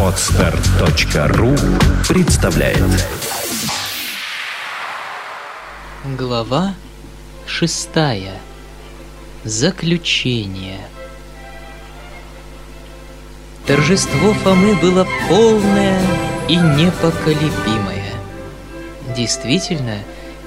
Отстар.ру 0.00 1.54
представляет 2.08 2.82
Глава 6.04 6.74
шестая. 7.46 8.40
Заключение. 9.44 10.80
Торжество 13.66 14.32
Фомы 14.34 14.74
было 14.76 15.06
полное 15.28 16.00
и 16.48 16.56
непоколебимое. 16.56 18.12
Действительно, 19.14 19.98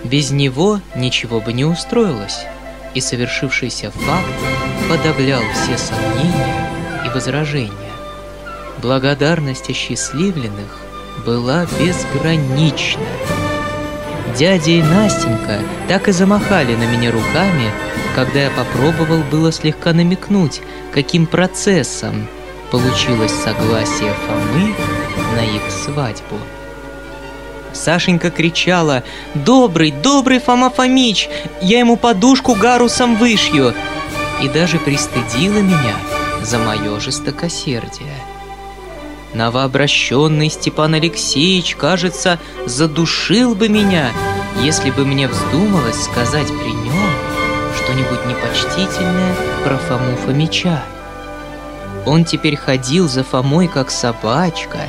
без 0.04 0.32
него 0.32 0.82
ничего 0.96 1.40
бы 1.40 1.54
не 1.54 1.64
устроилось, 1.64 2.46
и 2.94 3.00
совершившийся 3.00 3.92
факт 3.92 4.90
подавлял 4.90 5.42
все 5.54 5.78
сомнения 5.78 6.79
и 7.10 7.14
возражения. 7.14 7.72
Благодарность 8.82 9.70
осчастливленных 9.70 10.80
была 11.26 11.66
безгранична. 11.80 13.06
Дядя 14.38 14.72
и 14.72 14.82
Настенька 14.82 15.60
так 15.88 16.08
и 16.08 16.12
замахали 16.12 16.76
на 16.76 16.84
меня 16.84 17.12
руками, 17.12 17.72
когда 18.16 18.40
я 18.44 18.52
попробовал 18.52 19.24
было 19.24 19.52
слегка 19.52 19.92
намекнуть, 19.92 20.62
каким 20.94 21.26
процессом 21.26 22.28
получилось 22.72 23.34
согласие 23.34 24.14
Фомы 24.28 24.76
на 25.36 25.44
их 25.44 25.64
свадьбу. 25.72 26.38
Сашенька 27.74 28.32
кричала 28.32 29.04
«Добрый, 29.34 29.92
добрый 29.92 30.40
Фома 30.40 30.70
Фомич! 30.70 31.30
Я 31.62 31.80
ему 31.80 31.98
подушку 31.98 32.56
гарусом 32.56 33.16
вышью!» 33.16 33.74
И 34.42 34.48
даже 34.48 34.80
пристыдила 34.80 35.60
меня 35.60 35.96
за 36.42 36.58
мое 36.58 37.00
жестокосердие. 37.00 38.16
Новообращенный 39.34 40.50
Степан 40.50 40.96
Алексеевич, 40.96 41.76
кажется, 41.76 42.40
задушил 42.66 43.54
бы 43.54 43.70
меня, 43.70 44.10
если 44.62 44.90
бы 44.90 45.06
мне 45.06 45.28
вздумалось 45.28 46.04
сказать 46.04 46.48
при 46.48 46.72
нем 46.72 47.10
что-нибудь 47.76 48.26
непочтительное 48.26 49.36
про 49.64 49.78
Фому 49.78 50.16
Фомича. 50.26 50.84
Он 52.06 52.26
теперь 52.26 52.56
ходил 52.56 53.08
за 53.08 53.24
Фомой 53.24 53.68
как 53.68 53.92
собачка, 53.92 54.80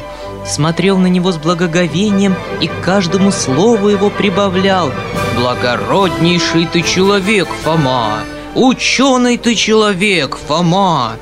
смотрел 0.46 0.96
на 0.96 1.06
него 1.06 1.32
с 1.32 1.36
благоговением 1.36 2.34
и 2.60 2.68
к 2.68 2.80
каждому 2.82 3.30
слову 3.30 3.88
его 3.88 4.08
прибавлял 4.10 4.90
«Благороднейший 5.36 6.66
ты 6.66 6.82
человек, 6.82 7.48
Фома! 7.62 8.20
Ученый 8.54 9.36
ты 9.36 9.54
человек, 9.54 10.38
Фома!» 10.48 11.16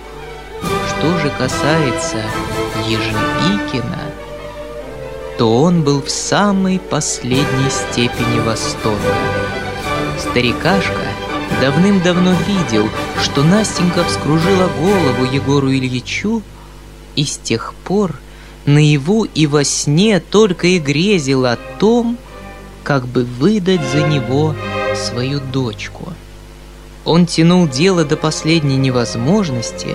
Что 0.99 1.17
же 1.19 1.31
касается 1.31 2.25
Ежевикина, 2.89 4.01
то 5.39 5.63
он 5.63 5.85
был 5.85 6.03
в 6.03 6.11
самой 6.11 6.81
последней 6.81 7.71
степени 7.71 8.41
восторга. 8.41 9.15
Старикашка 10.19 11.07
давным-давно 11.61 12.33
видел, 12.49 12.89
что 13.23 13.45
Настенька 13.45 14.03
вскружила 14.03 14.69
голову 14.81 15.33
Егору 15.33 15.71
Ильичу, 15.71 16.43
и 17.15 17.25
с 17.25 17.39
тех 17.39 17.75
пор 17.85 18.19
наяву 18.67 19.23
и 19.23 19.47
во 19.47 19.62
сне 19.62 20.19
только 20.19 20.67
и 20.67 20.81
грезил 20.81 21.47
о 21.47 21.57
том, 21.79 22.19
как 22.83 23.07
бы 23.07 23.23
выдать 23.23 23.87
за 23.93 24.03
него 24.03 24.57
свою 24.97 25.39
дочку. 25.39 26.12
Он 27.05 27.25
тянул 27.27 27.69
дело 27.69 28.05
до 28.05 28.17
последней 28.17 28.77
невозможности 28.77 29.95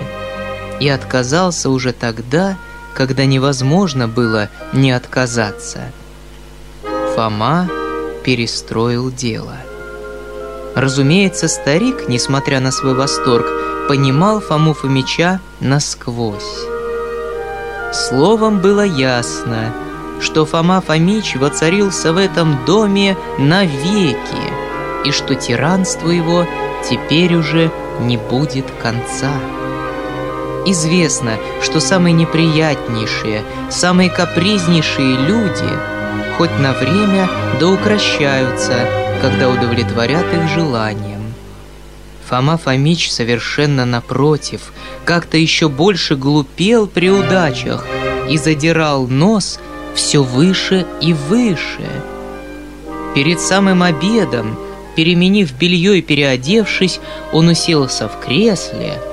и 0.80 0.88
отказался 0.90 1.70
уже 1.70 1.94
тогда, 1.94 2.58
когда 2.96 3.26
невозможно 3.26 4.08
было 4.08 4.50
не 4.72 4.92
отказаться. 4.92 5.92
Фома 7.16 7.70
перестроил 8.24 9.12
дело. 9.12 9.58
Разумеется, 10.76 11.48
старик, 11.48 12.10
несмотря 12.10 12.60
на 12.60 12.72
свой 12.72 12.95
восторг, 12.95 13.45
понимал 13.88 14.39
Фому 14.39 14.73
Фомича 14.73 15.39
насквозь. 15.60 16.66
Словом 17.92 18.60
было 18.60 18.82
ясно, 18.82 19.72
что 20.20 20.45
Фома 20.45 20.82
Фомич 20.82 21.36
воцарился 21.36 22.14
в 22.14 22.17
этом 22.17 22.66
доме 22.66 23.16
навеки, 23.38 24.17
и 25.06 25.12
что 25.12 25.36
тиранству 25.36 26.10
его 26.10 26.48
теперь 26.89 27.36
уже 27.36 27.72
не 28.00 28.17
будет 28.17 28.66
конца. 28.82 29.33
Известно, 30.66 31.38
что 31.62 31.82
самые 31.82 32.14
неприятнейшие, 32.14 33.44
самые 33.70 34.10
капризнейшие 34.10 35.18
люди 35.18 35.70
хоть 36.38 36.58
на 36.60 36.72
время 36.74 37.30
да 37.60 37.68
укращаются, 37.68 38.88
когда 39.22 39.50
удовлетворят 39.50 40.26
их 40.34 40.48
желаниям. 40.50 41.22
Фома 42.30 42.58
Фомич 42.58 43.12
совершенно 43.12 43.86
напротив, 43.86 44.72
как-то 45.04 45.38
еще 45.38 45.68
больше 45.68 46.16
глупел 46.16 46.88
при 46.88 47.10
удачах 47.10 47.86
и 48.30 48.38
задирал 48.38 49.08
нос 49.08 49.60
все 49.94 50.24
выше 50.24 50.86
и 51.02 51.14
выше. 51.14 51.90
Перед 53.14 53.42
самым 53.42 53.84
обедом, 53.84 54.58
переменив 54.95 55.54
белье 55.54 56.00
и 56.00 56.02
переодевшись, 56.02 57.02
он 57.34 57.50
уселся 57.50 58.08
в 58.08 58.20
кресле– 58.22 58.98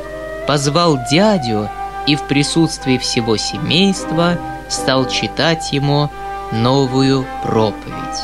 позвал 0.50 0.99
дядю 1.09 1.71
и 2.09 2.16
в 2.16 2.22
присутствии 2.25 2.99
всего 2.99 3.37
семейства 3.37 4.37
стал 4.69 5.06
читать 5.06 5.72
ему 5.72 6.11
новую 6.50 7.25
проповедь. 7.44 8.21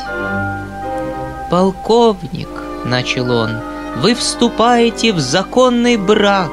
«Полковник»,— 1.49 2.49
начал 2.83 3.31
он,— 3.31 3.61
«вы 4.01 4.13
вступаете 4.13 5.13
в 5.13 5.21
законный 5.21 5.95
брак. 5.95 6.51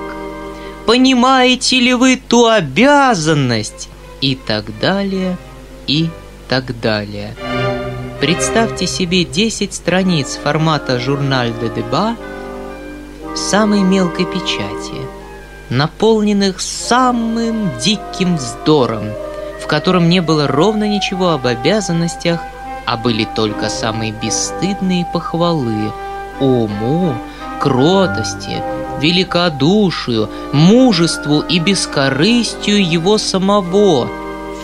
Понимаете 0.86 1.80
ли 1.80 1.92
вы 1.92 2.22
ту 2.28 2.46
обязанность?» 2.46 3.88
И 4.20 4.36
так 4.36 4.78
далее, 4.78 5.36
и 5.88 6.08
так 6.48 6.78
далее. 6.78 7.34
Представьте 8.20 8.86
себе 8.86 9.24
10 9.24 9.74
страниц 9.74 10.38
формата 10.40 11.00
«Журналь 11.00 11.52
де 11.60 11.68
Деба» 11.68 12.14
самой 13.34 13.80
мелкой 13.80 14.26
печати— 14.26 14.94
наполненных 15.70 16.60
самым 16.60 17.70
диким 17.78 18.36
вздором, 18.36 19.10
в 19.60 19.66
котором 19.66 20.08
не 20.08 20.20
было 20.20 20.46
ровно 20.46 20.88
ничего 20.88 21.30
об 21.30 21.46
обязанностях, 21.46 22.40
а 22.86 22.96
были 22.96 23.24
только 23.24 23.68
самые 23.68 24.12
бесстыдные 24.12 25.06
похвалы 25.12 25.92
уму, 26.40 27.14
кротости, 27.60 28.62
великодушию, 29.00 30.28
мужеству 30.52 31.40
и 31.40 31.58
бескорыстию 31.58 32.86
его 32.86 33.18
самого, 33.18 34.08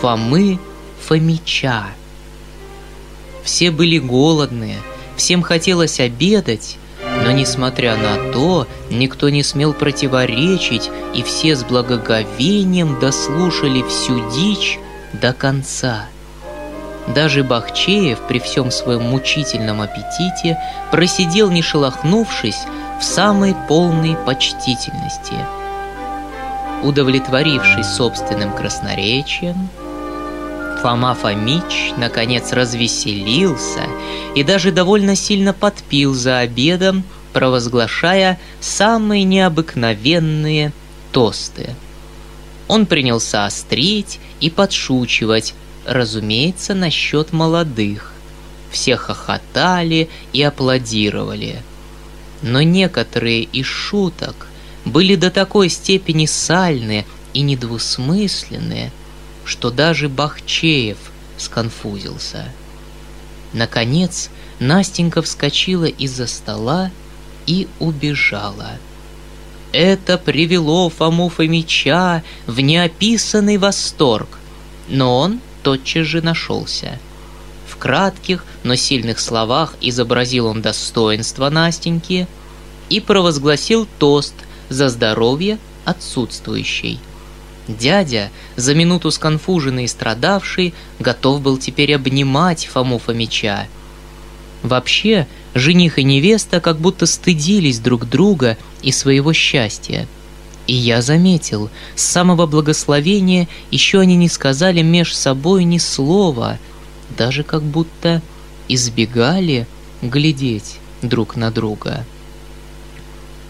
Фомы 0.01 0.59
Фомича. 1.01 1.85
Все 3.43 3.71
были 3.71 3.97
голодные, 3.97 4.77
всем 5.15 5.41
хотелось 5.41 5.99
обедать, 5.99 6.77
но, 7.23 7.31
несмотря 7.31 7.95
на 7.95 8.31
то, 8.31 8.67
никто 8.89 9.29
не 9.29 9.43
смел 9.43 9.73
противоречить, 9.73 10.89
и 11.13 11.23
все 11.23 11.55
с 11.55 11.63
благоговением 11.63 12.99
дослушали 12.99 13.83
всю 13.83 14.29
дичь 14.31 14.79
до 15.13 15.33
конца. 15.33 16.05
Даже 17.07 17.43
Бахчеев 17.43 18.19
при 18.27 18.39
всем 18.39 18.71
своем 18.71 19.03
мучительном 19.03 19.81
аппетите 19.81 20.57
просидел, 20.91 21.49
не 21.49 21.61
шелохнувшись, 21.61 22.59
в 22.99 23.03
самой 23.03 23.55
полной 23.67 24.15
почтительности. 24.15 25.33
Удовлетворившись 26.83 27.87
собственным 27.87 28.53
красноречием, 28.53 29.69
Фома 30.81 31.13
Фомич, 31.13 31.93
наконец, 31.97 32.53
развеселился 32.53 33.81
и 34.33 34.43
даже 34.43 34.71
довольно 34.71 35.15
сильно 35.15 35.53
подпил 35.53 36.13
за 36.13 36.39
обедом, 36.39 37.03
провозглашая 37.33 38.39
самые 38.59 39.23
необыкновенные 39.23 40.73
тосты. 41.11 41.75
Он 42.67 42.85
принялся 42.85 43.45
острить 43.45 44.19
и 44.39 44.49
подшучивать, 44.49 45.53
разумеется, 45.85 46.73
насчет 46.73 47.33
молодых. 47.33 48.13
Все 48.71 48.95
хохотали 48.95 50.09
и 50.31 50.41
аплодировали. 50.41 51.61
Но 52.41 52.61
некоторые 52.61 53.43
из 53.43 53.65
шуток 53.65 54.47
были 54.85 55.15
до 55.15 55.29
такой 55.29 55.69
степени 55.69 56.25
сальные 56.25 57.05
и 57.33 57.41
недвусмысленные– 57.41 58.91
что 59.51 59.71
даже 59.71 60.09
Бахчеев 60.09 60.97
сконфузился. 61.37 62.45
Наконец, 63.53 64.29
Настенька 64.59 65.21
вскочила 65.21 65.85
из-за 65.85 66.27
стола 66.27 66.91
и 67.47 67.67
убежала. 67.79 68.77
Это 69.71 70.17
привело 70.17 70.89
Фому 70.89 71.29
Фомича 71.29 72.23
в 72.45 72.59
неописанный 72.59 73.57
восторг, 73.57 74.37
но 74.89 75.19
он 75.19 75.39
тотчас 75.63 76.07
же 76.07 76.21
нашелся. 76.21 76.99
В 77.67 77.77
кратких, 77.77 78.43
но 78.63 78.75
сильных 78.75 79.19
словах 79.19 79.75
изобразил 79.79 80.47
он 80.47 80.61
достоинство 80.61 81.49
Настеньки 81.49 82.27
и 82.89 82.99
провозгласил 82.99 83.87
тост 83.97 84.35
за 84.69 84.89
здоровье 84.89 85.57
отсутствующей. 85.85 86.99
Дядя, 87.67 88.29
за 88.57 88.75
минуту 88.75 89.11
сконфуженный 89.11 89.85
и 89.85 89.87
страдавший, 89.87 90.73
готов 90.99 91.41
был 91.41 91.57
теперь 91.57 91.95
обнимать 91.95 92.65
Фому 92.65 92.99
Фомича. 92.99 93.67
Вообще, 94.63 95.27
жених 95.53 95.99
и 95.99 96.03
невеста 96.03 96.59
как 96.59 96.79
будто 96.79 97.05
стыдились 97.05 97.79
друг 97.79 98.07
друга 98.07 98.57
и 98.81 98.91
своего 98.91 99.33
счастья. 99.33 100.07
И 100.67 100.73
я 100.73 101.01
заметил, 101.01 101.69
с 101.95 102.03
самого 102.03 102.45
благословения 102.45 103.47
еще 103.71 103.99
они 103.99 104.15
не 104.15 104.29
сказали 104.29 104.81
меж 104.81 105.15
собой 105.15 105.63
ни 105.63 105.77
слова, 105.77 106.59
даже 107.17 107.43
как 107.43 107.63
будто 107.63 108.21
избегали 108.67 109.67
глядеть 110.01 110.77
друг 111.01 111.35
на 111.35 111.51
друга. 111.51 112.05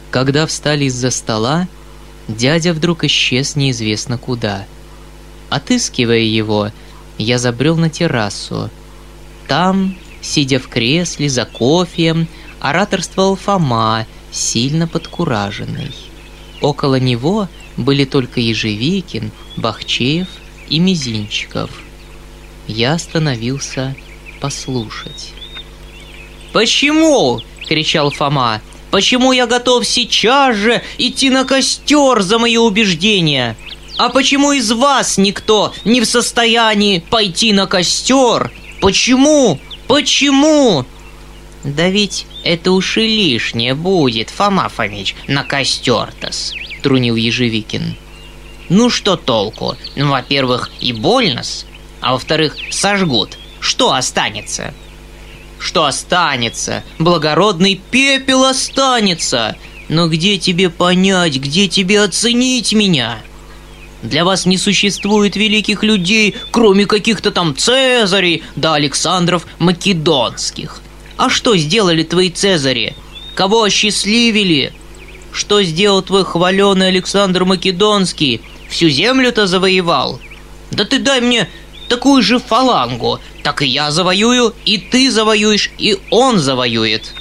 Когда 0.09 0.45
встали 0.47 0.85
из-за 0.85 1.11
стола, 1.11 1.67
дядя 2.27 2.73
вдруг 2.73 3.03
исчез 3.03 3.55
неизвестно 3.55 4.17
куда. 4.17 4.65
Отыскивая 5.49 6.19
его, 6.19 6.71
я 7.17 7.37
забрел 7.37 7.77
на 7.77 7.89
террасу. 7.89 8.69
Там 9.47 9.95
Сидя 10.21 10.59
в 10.59 10.67
кресле 10.67 11.29
за 11.29 11.45
кофеем, 11.45 12.27
ораторствовал 12.59 13.35
Фома, 13.35 14.05
сильно 14.31 14.87
подкураженный. 14.87 15.91
Около 16.61 16.99
него 16.99 17.49
были 17.75 18.05
только 18.05 18.39
Ежевикин, 18.39 19.31
Бахчеев 19.57 20.27
и 20.69 20.79
Мизинчиков. 20.79 21.71
Я 22.67 22.93
остановился 22.93 23.95
послушать. 24.39 25.33
«Почему?»— 26.53 27.41
кричал 27.67 28.11
Фома. 28.11 28.61
«Почему 28.91 29.31
я 29.31 29.47
готов 29.47 29.87
сейчас 29.87 30.55
же 30.55 30.81
идти 30.97 31.29
на 31.29 31.45
костер 31.45 32.21
за 32.21 32.37
мои 32.37 32.57
убеждения? 32.57 33.55
А 33.97 34.09
почему 34.09 34.51
из 34.51 34.71
вас 34.71 35.17
никто 35.17 35.73
не 35.85 36.01
в 36.01 36.05
состоянии 36.05 36.99
пойти 36.99 37.53
на 37.53 37.65
костер? 37.65 38.51
Почему?» 38.81 39.59
Почему? 39.91 40.85
Да 41.65 41.89
ведь 41.89 42.25
это 42.45 42.71
уж 42.71 42.97
и 42.97 43.01
лишнее 43.01 43.75
будет, 43.75 44.29
Фома 44.29 44.69
Фомич, 44.69 45.15
на 45.27 45.43
костер-тос, 45.43 46.53
трунил 46.81 47.17
Ежевикин. 47.17 47.97
Ну 48.69 48.89
что 48.89 49.17
толку? 49.17 49.75
Ну, 49.97 50.11
во-первых, 50.11 50.69
и 50.79 50.93
больно-с, 50.93 51.65
а 51.99 52.13
во-вторых, 52.13 52.55
сожгут. 52.69 53.37
Что 53.59 53.91
останется? 53.91 54.73
Что 55.59 55.83
останется? 55.83 56.85
Благородный 56.97 57.75
пепел 57.91 58.45
останется. 58.45 59.57
Но 59.89 60.07
где 60.07 60.37
тебе 60.37 60.69
понять, 60.69 61.35
где 61.35 61.67
тебе 61.67 62.01
оценить 62.01 62.71
меня? 62.71 63.19
Для 64.03 64.25
вас 64.25 64.45
не 64.45 64.57
существует 64.57 65.35
великих 65.35 65.83
людей, 65.83 66.35
кроме 66.51 66.85
каких-то 66.85 67.31
там 67.31 67.55
Цезарей 67.55 68.43
да 68.55 68.73
Александров 68.73 69.45
Македонских. 69.59 70.81
А 71.17 71.29
что 71.29 71.55
сделали 71.55 72.03
твои 72.03 72.29
Цезари? 72.29 72.95
Кого 73.35 73.63
осчастливили? 73.63 74.73
Что 75.31 75.61
сделал 75.63 76.01
твой 76.01 76.25
хваленый 76.25 76.87
Александр 76.87 77.45
Македонский? 77.45 78.41
Всю 78.69 78.89
землю-то 78.89 79.47
завоевал? 79.47 80.19
Да 80.71 80.83
ты 80.83 80.99
дай 80.99 81.21
мне 81.21 81.47
такую 81.87 82.23
же 82.23 82.39
фалангу, 82.39 83.19
так 83.43 83.61
и 83.61 83.67
я 83.67 83.91
завоюю, 83.91 84.53
и 84.65 84.77
ты 84.77 85.11
завоюешь, 85.11 85.71
и 85.77 85.99
он 86.09 86.39
завоюет. 86.39 87.13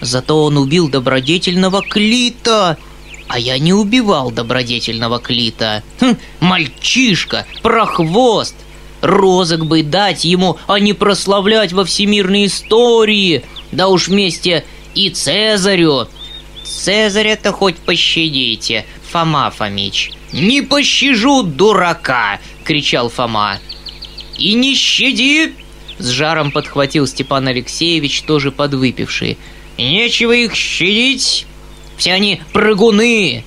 Зато 0.00 0.44
он 0.44 0.58
убил 0.58 0.88
добродетельного 0.88 1.82
Клита, 1.82 2.78
а 3.28 3.38
я 3.38 3.58
не 3.58 3.72
убивал 3.72 4.30
добродетельного 4.30 5.18
Клита. 5.18 5.82
Хм, 6.00 6.16
мальчишка, 6.40 7.46
прохвост. 7.62 8.54
Розок 9.02 9.66
бы 9.66 9.82
дать 9.82 10.24
ему, 10.24 10.58
а 10.66 10.80
не 10.80 10.92
прославлять 10.92 11.72
во 11.72 11.84
всемирной 11.84 12.46
истории. 12.46 13.44
Да 13.72 13.88
уж 13.88 14.08
вместе 14.08 14.64
и 14.94 15.10
Цезарю. 15.10 16.08
Цезаря-то 16.64 17.52
хоть 17.52 17.76
пощадите, 17.76 18.86
Фома 19.10 19.50
Фомич. 19.50 20.10
Не 20.32 20.62
пощажу 20.62 21.42
дурака, 21.42 22.40
кричал 22.64 23.08
Фома. 23.08 23.58
И 24.38 24.54
не 24.54 24.74
щади, 24.74 25.52
с 25.98 26.08
жаром 26.08 26.50
подхватил 26.50 27.06
Степан 27.06 27.48
Алексеевич, 27.48 28.22
тоже 28.22 28.50
подвыпивший. 28.50 29.38
Нечего 29.78 30.32
их 30.32 30.54
щадить, 30.54 31.46
все 31.96 32.12
они 32.12 32.40
прыгуны. 32.52 33.44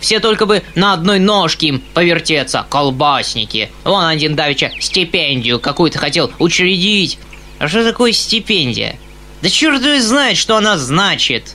Все 0.00 0.20
только 0.20 0.46
бы 0.46 0.62
на 0.74 0.92
одной 0.92 1.18
ножке 1.18 1.68
им 1.68 1.82
повертеться, 1.94 2.66
колбасники. 2.68 3.70
Вон 3.84 4.04
один 4.04 4.36
давеча 4.36 4.72
стипендию 4.78 5.58
какую-то 5.58 5.98
хотел 5.98 6.30
учредить. 6.38 7.18
А 7.58 7.68
что 7.68 7.84
такое 7.84 8.12
стипендия? 8.12 8.96
Да 9.42 9.48
черт 9.48 9.82
его 9.82 10.00
знает, 10.00 10.36
что 10.36 10.56
она 10.56 10.76
значит. 10.76 11.54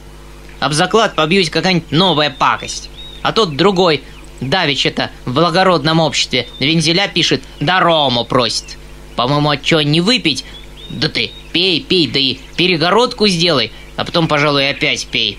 Об 0.59 0.73
заклад 0.73 1.15
побьюсь 1.15 1.49
какая-нибудь 1.49 1.91
новая 1.91 2.29
пакость. 2.29 2.89
А 3.21 3.31
тот 3.31 3.55
другой, 3.55 4.03
давеча-то 4.41 5.11
в 5.25 5.33
благородном 5.33 5.99
обществе, 5.99 6.47
вензеля 6.59 7.07
пишет, 7.07 7.43
да 7.59 7.79
рому 7.79 8.25
просит. 8.25 8.77
По-моему, 9.15 9.51
а 9.51 9.57
что, 9.63 9.81
не 9.81 10.01
выпить? 10.01 10.45
Да 10.89 11.09
ты 11.09 11.31
пей, 11.53 11.81
пей, 11.81 12.07
да 12.07 12.19
и 12.19 12.37
перегородку 12.55 13.27
сделай, 13.27 13.71
а 13.97 14.05
потом, 14.05 14.27
пожалуй, 14.27 14.69
опять 14.69 15.07
пей. 15.07 15.37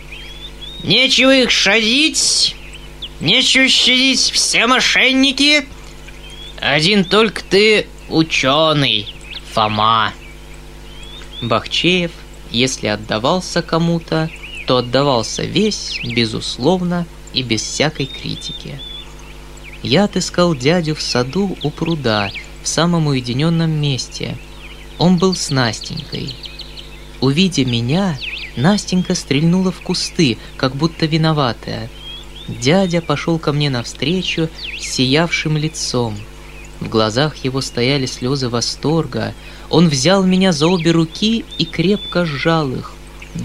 Нечего 0.83 1.35
их 1.35 1.51
шадить, 1.51 2.57
нечего 3.21 3.69
щадить, 3.69 4.31
все 4.33 4.67
мошенники. 4.67 5.67
Один 6.61 7.05
только 7.05 7.43
ты 7.45 7.87
ученый, 8.09 9.15
Фома. 9.53 10.13
Бахчеев, 11.41 12.11
если 12.51 12.89
отдавался 12.89 13.63
кому-то, 13.63 14.31
то 14.67 14.79
отдавался 14.79 15.45
весь, 15.45 16.01
безусловно, 16.05 17.07
и 17.33 17.43
без 17.43 17.63
всякой 17.63 18.07
критики. 18.07 18.79
Я 19.83 20.05
отыскал 20.05 20.55
дядю 20.55 20.95
в 20.95 21.03
саду 21.03 21.57
у 21.63 21.71
пруда, 21.71 22.31
в 22.63 22.69
самом 22.69 23.07
уединенном 23.09 23.71
месте. 23.71 24.37
Он 24.99 25.17
был 25.17 25.35
с 25.35 25.51
Настенькой. 25.51 26.35
Увидя 27.21 27.65
меня, 27.65 28.19
Настенька 28.57 29.15
стрельнула 29.15 29.73
в 29.73 29.81
кусты, 29.81 30.39
как 30.57 30.77
будто 30.77 31.07
виноватая. 31.07 31.89
Дядя 32.49 33.01
пошел 33.01 33.39
ко 33.39 33.53
мне 33.53 33.71
навстречу 33.71 34.49
с 34.79 34.83
сиявшим 34.83 35.57
лицом. 35.57 36.17
В 36.81 36.89
глазах 36.89 37.37
его 37.45 37.61
стояли 37.61 38.07
слезы 38.07 38.49
восторга. 38.49 39.35
Он 39.71 39.89
взял 39.89 40.25
меня 40.25 40.53
за 40.53 40.67
обе 40.67 40.91
руки 40.91 41.45
и 41.57 41.65
крепко 41.65 42.27
сжал 42.27 42.71
их. 42.73 42.93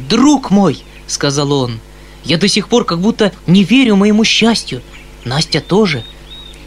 «Друг 0.09 0.51
мой!»— 0.51 0.83
сказал 1.07 1.53
он. 1.53 1.79
«Я 2.25 2.37
до 2.37 2.47
сих 2.47 2.67
пор 2.67 2.83
как 2.83 2.99
будто 2.99 3.31
не 3.45 3.63
верю 3.63 3.95
моему 3.95 4.25
счастью. 4.25 4.81
Настя 5.23 5.61
тоже. 5.61 6.03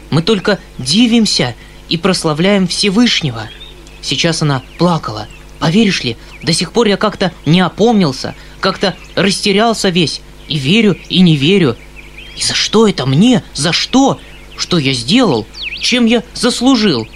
Мы 0.09 0.23
только 0.23 0.59
дивимся 0.79 1.55
и 1.89 1.97
прославляем 1.97 2.67
Всевышнего». 2.67 3.49
Сейчас 4.01 4.41
она 4.41 4.63
плакала— 4.79 5.27
Поверишь 5.61 6.03
ли, 6.03 6.17
до 6.41 6.53
сих 6.53 6.73
пор 6.73 6.87
я 6.87 6.97
как-то 6.97 7.31
не 7.45 7.61
опомнился, 7.61 8.33
как-то 8.61 8.95
растерялся 9.13 9.89
весь. 9.89 10.21
И 10.47 10.57
верю, 10.57 10.97
и 11.07 11.21
не 11.21 11.37
верю. 11.37 11.77
И 12.35 12.41
за 12.41 12.55
что 12.55 12.87
это 12.87 13.05
мне? 13.05 13.43
За 13.53 13.71
что? 13.71 14.19
Что 14.57 14.79
я 14.79 14.91
сделал? 14.93 15.45
Чем 15.79 16.07
я 16.07 16.23
заслужил? 16.33 17.07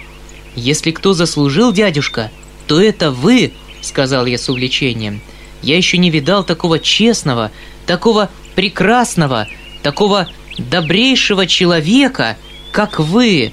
Если 0.54 0.92
кто 0.92 1.12
заслужил, 1.12 1.72
дядюшка, 1.72 2.30
то 2.68 2.80
это 2.80 3.10
вы, 3.10 3.52
сказал 3.82 4.26
я 4.26 4.38
с 4.38 4.48
увлечением. 4.48 5.20
Я 5.60 5.76
еще 5.76 5.98
не 5.98 6.10
видал 6.10 6.44
такого 6.44 6.78
честного, 6.78 7.50
такого 7.84 8.30
прекрасного, 8.54 9.48
такого 9.82 10.28
добрейшего 10.56 11.48
человека, 11.48 12.38
как 12.70 13.00
вы. 13.00 13.52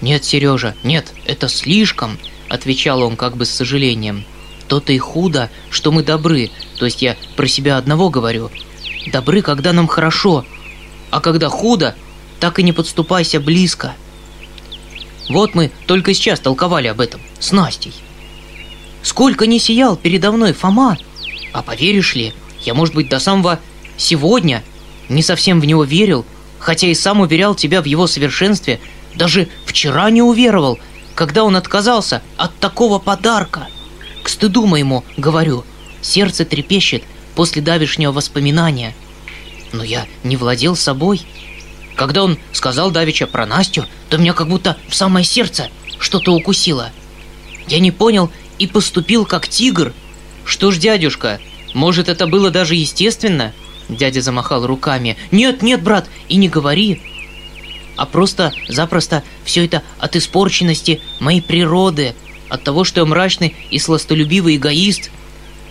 Нет, 0.00 0.24
Сережа, 0.24 0.74
нет, 0.82 1.12
это 1.24 1.48
слишком.— 1.48 2.18
отвечал 2.48 3.02
он 3.02 3.16
как 3.16 3.36
бы 3.36 3.44
с 3.44 3.50
сожалением. 3.50 4.24
«То-то 4.66 4.92
и 4.92 4.98
худо, 4.98 5.50
что 5.70 5.92
мы 5.92 6.02
добры, 6.02 6.50
то 6.78 6.84
есть 6.84 7.00
я 7.00 7.16
про 7.36 7.46
себя 7.46 7.78
одного 7.78 8.10
говорю. 8.10 8.50
Добры, 9.10 9.40
когда 9.40 9.72
нам 9.72 9.86
хорошо, 9.86 10.44
а 11.10 11.20
когда 11.20 11.48
худо, 11.48 11.94
так 12.38 12.58
и 12.58 12.62
не 12.62 12.72
подступайся 12.72 13.40
близко». 13.40 13.94
Вот 15.28 15.54
мы 15.54 15.70
только 15.86 16.14
сейчас 16.14 16.40
толковали 16.40 16.86
об 16.86 17.00
этом 17.00 17.20
с 17.38 17.52
Настей. 17.52 17.92
Сколько 19.02 19.46
не 19.46 19.58
сиял 19.58 19.96
передо 19.96 20.32
мной 20.32 20.52
Фома, 20.52 20.98
а 21.52 21.62
поверишь 21.62 22.14
ли, 22.14 22.32
я, 22.62 22.74
может 22.74 22.94
быть, 22.94 23.08
до 23.08 23.18
самого 23.18 23.60
сегодня 23.96 24.62
не 25.08 25.22
совсем 25.22 25.60
в 25.60 25.64
него 25.64 25.84
верил, 25.84 26.24
хотя 26.58 26.88
и 26.88 26.94
сам 26.94 27.20
уверял 27.20 27.54
тебя 27.54 27.82
в 27.82 27.84
его 27.84 28.06
совершенстве, 28.06 28.80
даже 29.14 29.48
вчера 29.64 30.10
не 30.10 30.22
уверовал, 30.22 30.78
когда 31.18 31.42
он 31.42 31.56
отказался 31.56 32.22
от 32.36 32.56
такого 32.60 33.00
подарка. 33.00 33.66
К 34.22 34.28
стыду 34.28 34.66
моему, 34.66 35.02
говорю, 35.16 35.64
сердце 36.00 36.44
трепещет 36.44 37.02
после 37.34 37.60
давешнего 37.60 38.12
воспоминания. 38.12 38.94
Но 39.72 39.82
я 39.82 40.06
не 40.22 40.36
владел 40.36 40.76
собой. 40.76 41.22
Когда 41.96 42.22
он 42.22 42.38
сказал 42.52 42.92
Давича 42.92 43.26
про 43.26 43.46
Настю, 43.46 43.84
то 44.08 44.16
меня 44.16 44.32
как 44.32 44.48
будто 44.48 44.76
в 44.88 44.94
самое 44.94 45.24
сердце 45.24 45.70
что-то 45.98 46.32
укусило. 46.32 46.92
Я 47.66 47.80
не 47.80 47.90
понял 47.90 48.30
и 48.60 48.68
поступил 48.68 49.26
как 49.26 49.48
тигр. 49.48 49.94
Что 50.44 50.70
ж, 50.70 50.78
дядюшка, 50.78 51.40
может, 51.74 52.08
это 52.08 52.28
было 52.28 52.52
даже 52.52 52.76
естественно? 52.76 53.52
Дядя 53.88 54.20
замахал 54.20 54.64
руками. 54.64 55.16
Нет, 55.32 55.62
нет, 55.62 55.82
брат, 55.82 56.08
и 56.28 56.36
не 56.36 56.48
говори. 56.48 57.02
А 57.98 58.06
просто, 58.06 58.52
запросто, 58.68 59.24
все 59.44 59.64
это 59.64 59.82
от 59.98 60.14
испорченности 60.14 61.00
моей 61.18 61.42
природы, 61.42 62.14
от 62.48 62.62
того, 62.62 62.84
что 62.84 63.00
я 63.00 63.06
мрачный 63.06 63.56
и 63.70 63.80
сластолюбивый 63.80 64.54
эгоист, 64.54 65.10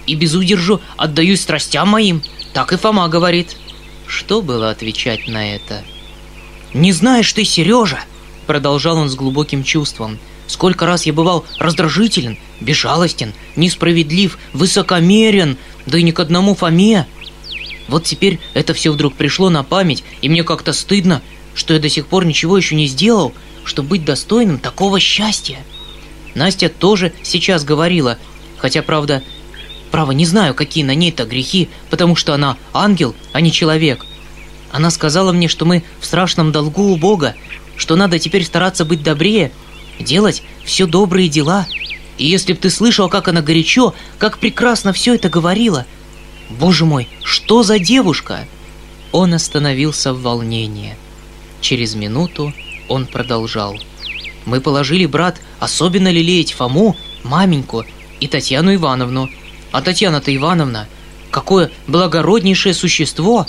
и 0.05 0.13
без 0.13 0.35
удержу 0.35 0.81
отдаюсь 0.97 1.39
страстям 1.39 1.87
моим. 1.87 2.21
Так 2.51 2.73
и 2.73 2.77
Фома 2.77 3.07
говорит. 3.07 3.55
Что 4.07 4.41
было 4.41 4.69
отвечать 4.69 5.29
на 5.29 5.55
это? 5.55 5.83
«Не 6.73 6.91
знаешь 6.91 7.31
ты, 7.31 7.45
Сережа!» 7.45 7.99
Продолжал 8.45 8.97
он 8.97 9.09
с 9.09 9.15
глубоким 9.15 9.63
чувством. 9.63 10.19
«Сколько 10.47 10.85
раз 10.85 11.05
я 11.05 11.13
бывал 11.13 11.45
раздражителен, 11.59 12.37
безжалостен, 12.59 13.33
несправедлив, 13.55 14.37
высокомерен, 14.51 15.57
да 15.85 15.97
и 15.97 16.03
ни 16.03 16.11
к 16.11 16.19
одному 16.19 16.55
Фоме. 16.55 17.07
Вот 17.87 18.03
теперь 18.03 18.39
это 18.53 18.73
все 18.73 18.91
вдруг 18.91 19.15
пришло 19.15 19.49
на 19.49 19.63
память, 19.63 20.03
и 20.21 20.27
мне 20.27 20.43
как-то 20.43 20.73
стыдно, 20.73 21.21
что 21.57 21.73
я 21.73 21.79
до 21.79 21.89
сих 21.89 22.07
пор 22.07 22.25
ничего 22.25 22.55
еще 22.55 22.75
не 22.75 22.87
сделал, 22.87 23.33
чтобы 23.65 23.89
быть 23.89 24.05
достойным 24.05 24.57
такого 24.59 25.01
счастья. 25.01 25.57
Настя 26.35 26.69
тоже 26.69 27.11
сейчас 27.23 27.65
говорила, 27.65 28.17
хотя, 28.57 28.81
правда, 28.81 29.21
право, 29.91 30.11
не 30.11 30.25
знаю, 30.25 30.53
какие 30.53 30.85
на 30.85 30.95
ней-то 30.95 31.25
грехи, 31.25 31.67
потому 31.89 32.15
что 32.15 32.33
она 32.33 32.55
ангел, 32.73 33.13
а 33.33 33.41
не 33.41 33.51
человек. 33.51 34.05
Она 34.71 34.89
сказала 34.89 35.33
мне, 35.33 35.49
что 35.49 35.65
мы 35.65 35.83
в 35.99 36.05
страшном 36.05 36.53
долгу 36.53 36.93
у 36.93 36.95
Бога, 36.95 37.35
что 37.75 37.97
надо 37.97 38.19
теперь 38.19 38.45
стараться 38.45 38.85
быть 38.85 39.03
добрее, 39.03 39.51
делать 39.99 40.43
все 40.63 40.85
добрые 40.85 41.27
дела. 41.27 41.67
И 42.17 42.25
если 42.25 42.53
б 42.53 42.59
ты 42.59 42.69
слышал, 42.69 43.09
как 43.09 43.27
она 43.27 43.41
горячо, 43.41 43.93
как 44.17 44.37
прекрасно 44.37 44.93
все 44.93 45.15
это 45.15 45.27
говорила– 45.27 45.85
Боже 46.49 46.85
мой, 46.85 47.07
что 47.23 47.63
за 47.63 47.77
девушка? 47.77 48.47
Он 49.11 49.33
остановился 49.33 50.13
в 50.13 50.21
волнении. 50.21 50.95
Через 51.61 51.95
минуту 51.95 52.53
он 52.87 53.05
продолжал. 53.05 53.77
Мы 54.45 54.61
положили, 54.61 55.05
брат, 55.05 55.41
особенно 55.59 56.09
лелеять 56.09 56.53
Фому, 56.53 56.95
маменьку 57.23 57.85
и 58.19 58.27
Татьяну 58.27 58.73
Ивановну. 58.73 59.29
А 59.71 59.81
Татьяна-то 59.81 60.33
Ивановна, 60.35 60.87
какое 61.31 61.71
благороднейшее 61.87 62.73
существо! 62.73 63.45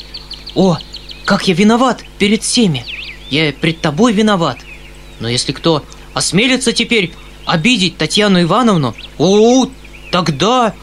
О, 0.54 0.78
как 1.24 1.46
я 1.46 1.54
виноват 1.54 2.02
перед 2.18 2.42
всеми! 2.42 2.84
Я 3.30 3.52
пред 3.52 3.80
тобой 3.80 4.12
виноват. 4.12 4.58
Но 5.20 5.28
если 5.28 5.52
кто 5.52 5.84
осмелится 6.14 6.72
теперь 6.72 7.12
обидеть 7.44 7.96
Татьяну 7.96 8.42
Ивановну, 8.42 8.94
о, 9.18 9.68
тогда... 10.10 10.74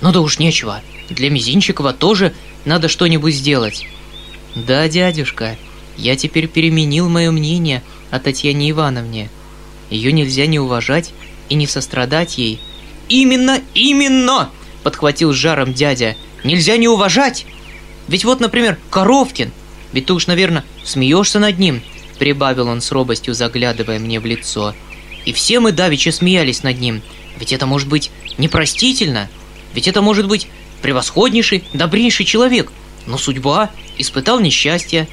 Ну 0.00 0.12
да 0.12 0.20
уж 0.20 0.38
нечего. 0.38 0.80
Для 1.10 1.30
Мизинчикова 1.30 1.92
тоже 1.92 2.34
надо 2.64 2.88
что-нибудь 2.88 3.34
сделать. 3.34 3.86
Да, 4.54 4.88
дядюшка, 4.88 5.56
я 5.96 6.16
теперь 6.16 6.48
переменил 6.48 7.08
мое 7.08 7.30
мнение 7.30 7.82
о 8.10 8.18
Татьяне 8.18 8.70
Ивановне. 8.70 9.30
Ее 9.90 10.12
нельзя 10.12 10.46
не 10.46 10.58
уважать 10.58 11.12
и 11.48 11.54
не 11.54 11.66
сострадать 11.66 12.38
ей. 12.38 12.60
Именно, 13.08 13.60
именно! 13.74 14.50
Подхватил 14.82 15.32
жаром 15.32 15.72
дядя. 15.72 16.16
Нельзя 16.42 16.76
не 16.76 16.88
уважать! 16.88 17.46
Ведь 18.08 18.24
вот, 18.24 18.40
например, 18.40 18.78
Коровкин. 18.90 19.52
Ведь 19.92 20.06
ты 20.06 20.12
уж, 20.12 20.26
наверное, 20.26 20.64
смеешься 20.84 21.38
над 21.38 21.58
ним, 21.58 21.82
прибавил 22.18 22.68
он 22.68 22.80
с 22.80 22.90
робостью, 22.90 23.34
заглядывая 23.34 23.98
мне 23.98 24.20
в 24.20 24.26
лицо. 24.26 24.74
И 25.24 25.32
все 25.32 25.60
мы 25.60 25.72
давеча 25.72 26.12
смеялись 26.12 26.62
над 26.62 26.80
ним. 26.80 27.02
Ведь 27.38 27.52
это 27.52 27.66
может 27.66 27.88
быть 27.88 28.10
непростительно. 28.36 29.28
Ведь 29.72 29.88
это 29.88 30.02
может 30.02 30.26
быть 30.26 30.48
превосходнейший, 30.82 31.64
добрейший 31.72 32.26
человек, 32.26 32.72
но 33.06 33.18
судьба 33.18 33.70
испытал 33.98 34.40
несчастье. 34.40 35.08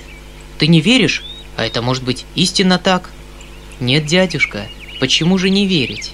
Ты 0.61 0.67
не 0.67 0.79
веришь? 0.79 1.23
А 1.57 1.65
это 1.65 1.81
может 1.81 2.03
быть 2.03 2.23
истинно 2.35 2.77
так? 2.77 3.09
Нет, 3.79 4.05
дядюшка, 4.05 4.67
почему 4.99 5.39
же 5.39 5.49
не 5.49 5.65
верить? 5.65 6.11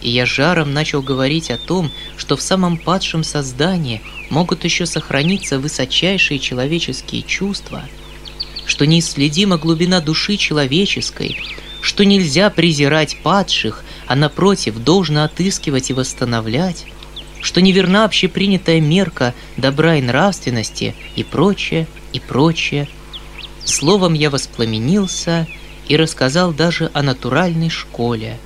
И 0.00 0.08
я 0.08 0.24
жаром 0.24 0.72
начал 0.72 1.02
говорить 1.02 1.50
о 1.50 1.58
том, 1.58 1.90
что 2.16 2.36
в 2.36 2.42
самом 2.42 2.76
падшем 2.76 3.24
создании 3.24 4.00
могут 4.30 4.62
еще 4.62 4.86
сохраниться 4.86 5.58
высочайшие 5.58 6.38
человеческие 6.38 7.22
чувства, 7.22 7.82
что 8.66 8.86
неисследима 8.86 9.58
глубина 9.58 10.00
души 10.00 10.36
человеческой, 10.36 11.36
что 11.80 12.04
нельзя 12.04 12.50
презирать 12.50 13.16
падших, 13.24 13.82
а 14.06 14.14
напротив 14.14 14.78
должно 14.78 15.24
отыскивать 15.24 15.90
и 15.90 15.92
восстановлять, 15.92 16.84
что 17.40 17.60
неверна 17.60 18.04
общепринятая 18.04 18.80
мерка 18.80 19.34
добра 19.56 19.96
и 19.96 20.02
нравственности 20.02 20.94
и 21.16 21.24
прочее, 21.24 21.88
и 22.12 22.20
прочее. 22.20 22.86
Словом, 23.64 24.14
я 24.14 24.30
воспламенился 24.30 25.46
и 25.88 25.96
рассказал 25.96 26.52
даже 26.52 26.90
о 26.94 27.02
натуральной 27.02 27.70
школе. 27.70 28.38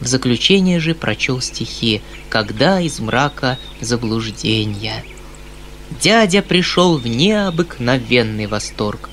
В 0.00 0.06
заключение 0.06 0.80
же 0.80 0.94
прочел 0.94 1.40
стихи 1.40 2.02
«Когда 2.28 2.80
из 2.80 2.98
мрака 2.98 3.58
заблуждения». 3.80 5.04
Дядя 6.02 6.42
пришел 6.42 6.98
в 6.98 7.06
необыкновенный 7.06 8.46
восторг. 8.46 9.10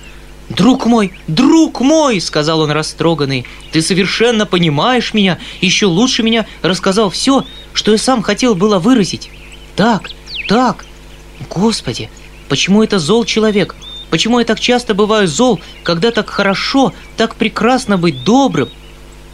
«Друг 0.50 0.86
мой, 0.86 1.14
друг 1.28 1.80
мой!»— 1.80 2.20
сказал 2.22 2.62
он 2.62 2.72
растроганный. 2.72 3.46
«Ты 3.72 3.82
совершенно 3.82 4.46
понимаешь 4.46 5.14
меня, 5.14 5.38
еще 5.62 5.86
лучше 5.86 6.24
меня 6.24 6.46
рассказал 6.62 7.10
все, 7.10 7.46
что 7.74 7.92
я 7.92 7.98
сам 7.98 8.22
хотел 8.22 8.56
было 8.56 8.80
выразить. 8.80 9.30
Так, 9.76 10.10
так. 10.48 10.86
Господи, 11.50 12.10
почему 12.50 12.84
это 12.84 13.00
зол 13.00 13.24
человек? 13.24 13.76
Почему 14.12 14.40
я 14.40 14.46
так 14.46 14.60
часто 14.60 14.94
бываю 14.94 15.28
зол, 15.28 15.62
когда 15.84 16.12
так 16.12 16.30
хорошо, 16.30 16.94
так 17.16 17.36
прекрасно 17.36 17.98
быть 17.98 18.26
добрым? 18.26 18.70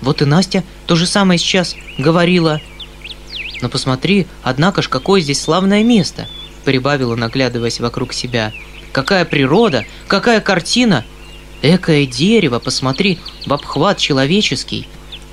Вот 0.01 0.21
и 0.21 0.25
Настя 0.25 0.63
то 0.85 0.95
же 0.95 1.07
самое 1.07 1.39
сейчас 1.39 1.75
говорила. 1.97 2.61
Но 3.63 3.69
посмотри, 3.69 4.27
однако 4.43 4.83
ж, 4.83 4.87
какое 4.87 5.19
здесь 5.21 5.41
славное 5.41 5.83
место, 5.83 6.27
прибавила, 6.63 7.15
наглядываясь 7.15 7.79
вокруг 7.79 8.13
себя. 8.13 8.53
Какая 8.91 9.25
природа, 9.25 9.83
какая 10.07 10.41
картина! 10.41 11.03
Экое 11.63 12.05
дерево, 12.05 12.59
посмотри, 12.59 13.17
в 13.47 13.53
обхват 13.53 13.97
человеческий. 13.97 14.87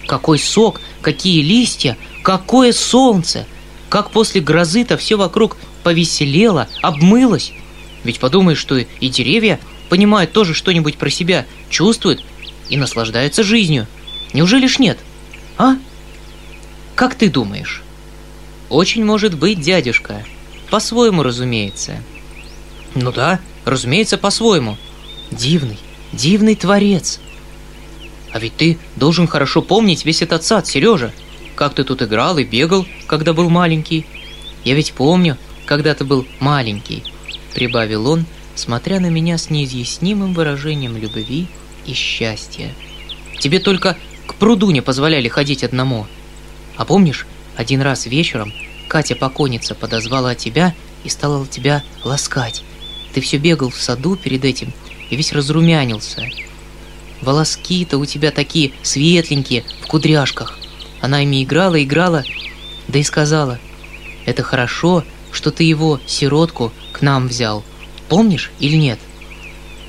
Какой 0.06 0.38
сок, 0.38 0.80
какие 1.02 1.42
листья, 1.42 1.98
какое 2.22 2.72
солнце! 2.72 3.44
Как 3.90 4.10
после 4.10 4.40
грозы-то 4.40 4.96
все 4.96 5.16
вокруг 5.16 5.58
повеселело, 5.82 6.66
обмылось. 6.80 7.52
Ведь 8.04 8.20
подумаешь, 8.20 8.58
что 8.58 8.76
и 8.76 9.08
деревья 9.08 9.58
понимают 9.88 10.32
тоже 10.32 10.54
что-нибудь 10.54 10.98
про 10.98 11.10
себя, 11.10 11.46
чувствуют 11.70 12.22
и 12.68 12.76
наслаждаются 12.76 13.42
жизнью. 13.42 13.86
Неужели 14.32 14.66
ж 14.66 14.78
нет? 14.78 14.98
А? 15.56 15.76
Как 16.94 17.14
ты 17.14 17.30
думаешь? 17.30 17.82
Очень 18.68 19.04
может 19.04 19.36
быть, 19.36 19.60
дядюшка. 19.60 20.24
По-своему, 20.70 21.22
разумеется. 21.22 22.02
Ну 22.94 23.10
да, 23.10 23.40
разумеется, 23.64 24.18
по-своему. 24.18 24.76
Дивный, 25.30 25.78
дивный 26.12 26.54
творец. 26.54 27.20
А 28.32 28.38
ведь 28.38 28.56
ты 28.56 28.78
должен 28.96 29.26
хорошо 29.26 29.62
помнить 29.62 30.04
весь 30.04 30.22
этот 30.22 30.44
сад, 30.44 30.66
Сережа. 30.66 31.12
Как 31.54 31.74
ты 31.74 31.84
тут 31.84 32.02
играл 32.02 32.36
и 32.38 32.44
бегал, 32.44 32.86
когда 33.06 33.32
был 33.32 33.48
маленький. 33.48 34.06
Я 34.64 34.74
ведь 34.74 34.92
помню, 34.92 35.38
когда 35.66 35.94
ты 35.94 36.04
был 36.04 36.26
маленький, 36.40 37.04
прибавил 37.54 38.10
он, 38.10 38.26
смотря 38.54 39.00
на 39.00 39.06
меня 39.06 39.38
с 39.38 39.48
неизъяснимым 39.48 40.34
выражением 40.34 40.96
любви 40.96 41.46
и 41.86 41.94
счастья. 41.94 42.74
Тебе 43.38 43.60
только 43.60 43.96
к 44.26 44.34
пруду 44.34 44.70
не 44.70 44.80
позволяли 44.80 45.28
ходить 45.28 45.64
одному. 45.64 46.06
А 46.76 46.84
помнишь, 46.84 47.26
один 47.56 47.80
раз 47.80 48.06
вечером 48.06 48.52
Катя 48.88 49.14
Поконица 49.14 49.74
подозвала 49.74 50.34
тебя 50.34 50.74
и 51.04 51.08
стала 51.08 51.46
тебя 51.46 51.82
ласкать. 52.04 52.62
Ты 53.12 53.20
все 53.20 53.38
бегал 53.38 53.70
в 53.70 53.80
саду 53.80 54.16
перед 54.16 54.44
этим 54.44 54.72
и 55.10 55.16
весь 55.16 55.32
разрумянился. 55.32 56.28
Волоски-то 57.20 57.98
у 57.98 58.06
тебя 58.06 58.30
такие 58.30 58.72
светленькие, 58.82 59.64
в 59.82 59.86
кудряшках. 59.86 60.58
Она 61.00 61.22
ими 61.22 61.42
играла, 61.44 61.82
играла, 61.82 62.24
да 62.88 62.98
и 62.98 63.02
сказала, 63.02 63.58
«Это 64.26 64.42
хорошо, 64.42 65.04
что 65.34 65.50
ты 65.50 65.64
его, 65.64 66.00
сиротку, 66.06 66.72
к 66.92 67.02
нам 67.02 67.28
взял. 67.28 67.64
Помнишь 68.08 68.50
или 68.58 68.76
нет?» 68.76 68.98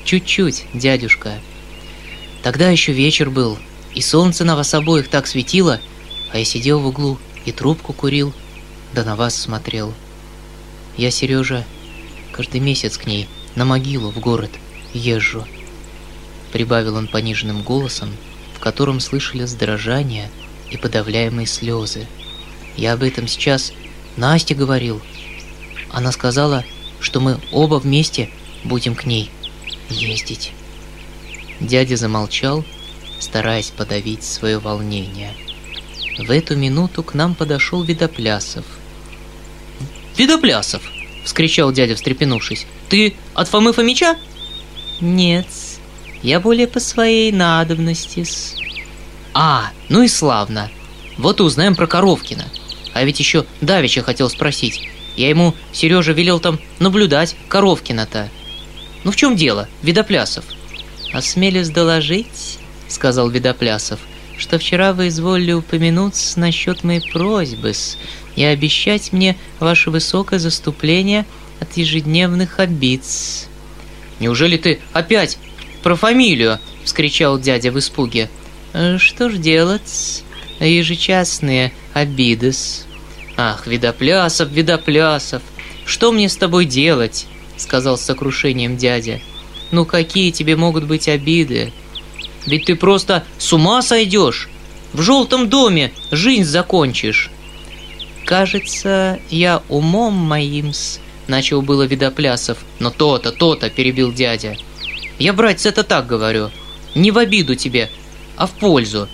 Чуть-чуть, 0.04 0.66
дядюшка. 0.72 1.40
Тогда 2.44 2.70
еще 2.70 2.92
вечер 2.92 3.28
был, 3.28 3.58
и 3.92 4.00
солнце 4.00 4.44
на 4.44 4.54
вас 4.54 4.72
обоих 4.72 5.08
так 5.08 5.26
светило, 5.26 5.80
а 6.32 6.38
я 6.38 6.44
сидел 6.44 6.78
в 6.78 6.86
углу 6.86 7.18
и 7.44 7.50
трубку 7.50 7.92
курил, 7.92 8.32
да 8.92 9.02
на 9.02 9.16
вас 9.16 9.34
смотрел. 9.34 9.92
Я, 10.96 11.10
Сережа, 11.10 11.64
каждый 12.30 12.60
месяц 12.60 12.98
к 12.98 13.06
ней 13.06 13.26
на 13.56 13.64
могилу 13.64 14.12
в 14.12 14.20
город 14.20 14.50
езжу. 14.94 15.44
Прибавил 16.52 16.94
он 16.94 17.08
пониженным 17.08 17.62
голосом, 17.62 18.10
в 18.54 18.60
котором 18.60 19.00
слышали 19.00 19.44
дрожание 19.44 20.30
и 20.70 20.76
подавляемые 20.76 21.46
слезы. 21.46 22.06
Я 22.76 22.92
об 22.92 23.02
этом 23.02 23.26
сейчас 23.26 23.72
Насте 24.16 24.54
говорил. 24.54 25.02
Она 25.90 26.12
сказала, 26.12 26.64
что 27.00 27.20
мы 27.20 27.38
оба 27.52 27.76
вместе 27.76 28.30
будем 28.64 28.94
к 28.94 29.04
ней 29.04 29.30
ездить. 29.88 30.52
Дядя 31.60 31.96
замолчал, 31.96 32.64
стараясь 33.20 33.70
подавить 33.70 34.24
свое 34.24 34.58
волнение. 34.58 35.32
В 36.18 36.30
эту 36.30 36.56
минуту 36.56 37.02
к 37.02 37.14
нам 37.14 37.34
подошел 37.34 37.82
Видоплясов. 37.82 38.64
«Видоплясов!»— 40.16 40.82
вскричал 41.24 41.72
дядя, 41.72 41.94
встрепенувшись. 41.94 42.66
«Ты 42.88 43.14
от 43.34 43.48
Фомы 43.48 43.72
Фомича?» 43.72 44.16
«Нет, 45.00 45.46
я 46.22 46.40
более 46.40 46.66
по 46.66 46.80
своей 46.80 47.32
надобности 47.32 48.20
-с. 48.20 48.54
«А, 49.34 49.70
ну 49.90 50.02
и 50.02 50.08
славно. 50.08 50.70
Вот 51.18 51.40
и 51.40 51.42
узнаем 51.42 51.74
про 51.74 51.86
Коровкина. 51.86 52.46
А 52.94 53.04
ведь 53.04 53.18
еще 53.18 53.44
Давича 53.60 54.02
хотел 54.02 54.30
спросить. 54.30 54.88
Я 55.16 55.30
ему, 55.30 55.54
Сережа, 55.72 56.12
велел 56.12 56.40
там 56.40 56.60
наблюдать 56.78 57.36
Коровкина-то. 57.48 58.30
Ну 59.04 59.10
в 59.10 59.16
чем 59.16 59.36
дело, 59.36 59.68
Видоплясов?» 59.82 60.44
«Осмелюсь 61.12 61.70
доложить»,— 61.70 62.58
сказал 62.88 63.30
Видоплясов, 63.30 64.00
«что 64.36 64.58
вчера 64.58 64.92
вы 64.92 65.08
изволили 65.08 65.52
упомянуть 65.52 66.36
насчет 66.36 66.84
моей 66.84 67.00
просьбы 67.00 67.72
и 68.34 68.44
обещать 68.44 69.12
мне 69.12 69.36
ваше 69.58 69.90
высокое 69.90 70.38
заступление 70.38 71.24
от 71.60 71.76
ежедневных 71.76 72.58
обид». 72.58 73.02
«Неужели 74.20 74.56
ты 74.56 74.80
опять 74.92 75.38
про 75.82 75.94
фамилию?»— 75.94 76.58
вскричал 76.84 77.38
дядя 77.38 77.70
в 77.70 77.78
испуге. 77.78 78.28
«Э, 78.72 78.98
«Что 78.98 79.30
ж 79.30 79.38
делать? 79.38 80.22
Ежечасные 80.60 81.72
обиды 81.94 82.52
«Ах, 83.36 83.66
Видоплясов, 83.66 84.50
Видоплясов, 84.50 85.42
что 85.84 86.10
мне 86.12 86.28
с 86.28 86.36
тобой 86.36 86.64
делать?»— 86.64 87.26
сказал 87.56 87.98
с 87.98 88.02
сокрушением 88.02 88.76
дядя. 88.76 89.20
«Ну 89.70 89.84
какие 89.84 90.30
тебе 90.30 90.56
могут 90.56 90.84
быть 90.84 91.08
обиды? 91.08 91.72
Ведь 92.46 92.66
ты 92.66 92.76
просто 92.76 93.24
с 93.38 93.52
ума 93.52 93.82
сойдешь! 93.82 94.48
В 94.92 95.02
желтом 95.02 95.48
доме 95.48 95.92
жизнь 96.10 96.44
закончишь!» 96.44 97.30
«Кажется, 98.24 99.20
я 99.30 99.62
умом 99.68 100.14
моим 100.14 100.72
с...»— 100.72 101.00
начал 101.26 101.60
было 101.60 101.82
Видоплясов. 101.82 102.58
«Но 102.78 102.90
то-то, 102.90 103.32
то-то!»— 103.32 103.68
перебил 103.70 104.12
дядя. 104.12 104.56
«Я, 105.18 105.32
братец, 105.32 105.66
это 105.66 105.82
так 105.82 106.06
говорю. 106.06 106.50
Не 106.94 107.10
в 107.10 107.18
обиду 107.18 107.54
тебе, 107.54 107.90
а 108.36 108.46
в 108.46 108.52
пользу. 108.52 109.08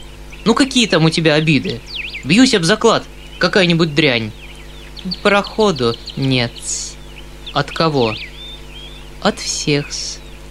Ну 0.45 0.55
какие 0.55 0.87
там 0.87 1.05
у 1.05 1.11
тебя 1.11 1.35
обиды? 1.35 1.81
Бьюсь 2.25 2.55
об 2.55 2.62
заклад, 2.62 3.05
какая-нибудь 3.42 3.92
дрянь. 3.92 4.30
Проходу 5.25 5.96
нет. 6.16 6.52
От 7.52 7.72
кого? 7.72 8.14
От 9.20 9.40
всех. 9.40 9.88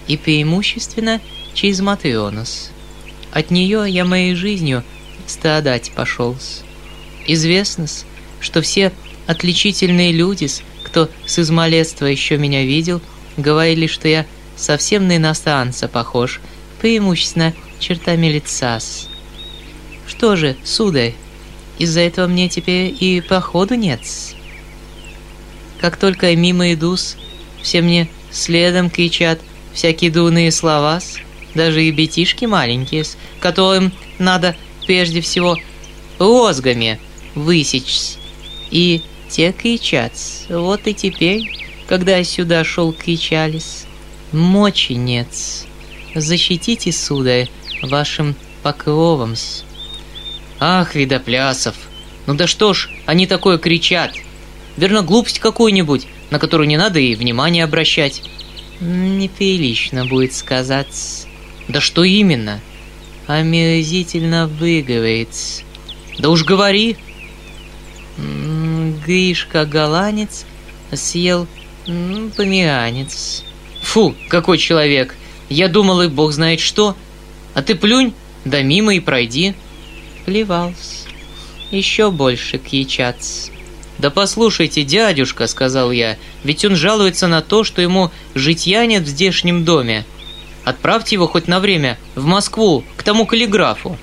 И 0.07 0.17
преимущественно 0.17 1.21
через 1.53 1.79
Матрионос. 1.79 2.71
От 3.31 3.49
нее 3.49 3.85
я 3.87 4.03
моей 4.03 4.35
жизнью 4.35 4.83
страдать 5.25 5.93
пошел. 5.95 6.35
Известно, 7.25 7.85
что 8.41 8.61
все 8.61 8.91
отличительные 9.25 10.11
люди, 10.11 10.49
кто 10.83 11.09
с 11.25 11.39
измалетства 11.39 12.07
еще 12.07 12.37
меня 12.37 12.65
видел, 12.65 13.01
говорили, 13.37 13.87
что 13.87 14.09
я 14.09 14.25
совсем 14.57 15.07
на 15.07 15.15
иностранца 15.15 15.87
похож, 15.87 16.41
преимущественно 16.81 17.53
чертами 17.79 18.27
лица. 18.27 18.79
Что 20.07 20.35
же, 20.35 20.57
сударь, 20.65 21.13
из-за 21.81 22.01
этого 22.01 22.27
мне 22.27 22.47
теперь 22.47 22.95
и 22.99 23.21
походу 23.21 23.73
нет. 23.73 24.01
Как 25.79 25.97
только 25.97 26.29
я 26.29 26.35
мимо 26.35 26.73
иду, 26.73 26.95
все 27.63 27.81
мне 27.81 28.07
следом 28.29 28.91
кричат 28.91 29.39
всякие 29.73 30.11
дурные 30.11 30.51
слова, 30.51 30.99
даже 31.55 31.83
и 31.83 31.91
бетишки 31.91 32.45
маленькие, 32.45 33.03
которым 33.39 33.91
надо 34.19 34.55
прежде 34.85 35.21
всего 35.21 35.57
розгами 36.19 36.99
высечь. 37.33 38.17
И 38.69 39.01
те 39.27 39.51
кричат. 39.51 40.13
Вот 40.49 40.85
и 40.85 40.93
теперь, 40.93 41.41
когда 41.87 42.17
я 42.17 42.23
сюда 42.23 42.63
шел, 42.63 42.93
кричались. 42.93 43.85
Мочи 44.31 44.93
нет. 44.93 45.27
Защитите, 46.13 46.91
сударь, 46.91 47.49
вашим 47.81 48.35
покровом. 48.61 49.35
Ах, 50.63 50.93
Видоплясов, 50.93 51.73
ну 52.27 52.35
да 52.35 52.45
что 52.45 52.75
ж, 52.75 52.87
они 53.07 53.25
такое 53.25 53.57
кричат. 53.57 54.13
Верно, 54.77 55.01
глупость 55.01 55.39
какую-нибудь, 55.39 56.05
на 56.29 56.37
которую 56.37 56.67
не 56.67 56.77
надо 56.77 56.99
и 56.99 57.15
внимания 57.15 57.63
обращать. 57.63 58.21
Неприлично 58.79 60.05
будет 60.05 60.33
сказать. 60.33 61.25
Да 61.67 61.81
что 61.81 62.03
именно? 62.03 62.59
Омерзительно 63.25 64.45
выговорит. 64.45 65.29
Да 66.19 66.29
уж 66.29 66.45
говори. 66.45 66.95
Гришка 69.03 69.65
Голанец 69.65 70.45
съел 70.93 71.47
померанец. 72.37 73.43
Фу, 73.81 74.15
какой 74.29 74.59
человек. 74.59 75.15
Я 75.49 75.69
думал, 75.69 76.03
и 76.03 76.07
бог 76.07 76.33
знает 76.33 76.59
что. 76.59 76.95
А 77.55 77.63
ты 77.63 77.73
плюнь, 77.73 78.13
да 78.45 78.61
мимо 78.61 78.93
и 78.93 78.99
пройди 78.99 79.55
плевался. 80.25 81.07
Еще 81.71 82.11
больше 82.11 82.57
кьячаться. 82.57 83.51
«Да 83.97 84.09
послушайте, 84.09 84.83
дядюшка»,— 84.83 85.47
сказал 85.47 85.91
я,— 85.91 86.17
«ведь 86.43 86.65
он 86.65 86.75
жалуется 86.75 87.27
на 87.27 87.41
то, 87.41 87.63
что 87.63 87.81
ему 87.81 88.11
житья 88.33 88.85
нет 88.85 89.03
в 89.03 89.07
здешнем 89.07 89.63
доме. 89.63 90.05
Отправьте 90.63 91.15
его 91.15 91.27
хоть 91.27 91.47
на 91.47 91.59
время 91.59 91.99
в 92.15 92.25
Москву, 92.25 92.83
к 92.97 93.03
тому 93.03 93.25
каллиграфу. 93.25 93.97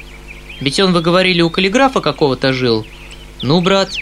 Ведь 0.61 0.78
он, 0.78 0.92
вы 0.92 1.00
говорили, 1.00 1.42
у 1.42 1.50
каллиграфа 1.50 2.00
какого-то 2.00 2.52
жил. 2.52 2.87
Ну, 3.42 3.61
брат, 3.61 3.92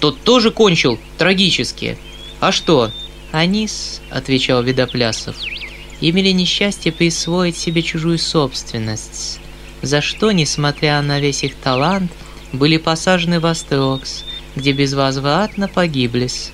тот 0.00 0.20
тоже 0.20 0.52
кончил 0.52 0.98
трагически. 1.18 1.98
А 2.38 2.52
что?» 2.52 2.90
«Анис»,— 3.32 4.00
отвечал 4.10 4.62
Видоплясов,— 4.62 5.36
«имели 6.00 6.30
несчастье 6.30 6.92
присвоить 6.92 7.56
себе 7.56 7.82
чужую 7.82 8.18
собственность 8.18 9.40
за 9.82 10.00
что, 10.00 10.30
несмотря 10.30 11.02
на 11.02 11.20
весь 11.20 11.42
их 11.42 11.56
талант, 11.56 12.10
были 12.52 12.76
посажены 12.76 13.40
в 13.40 13.46
Астрокс, 13.46 14.24
где 14.54 14.72
безвозвратно 14.72 15.68
погиблись. 15.68 16.52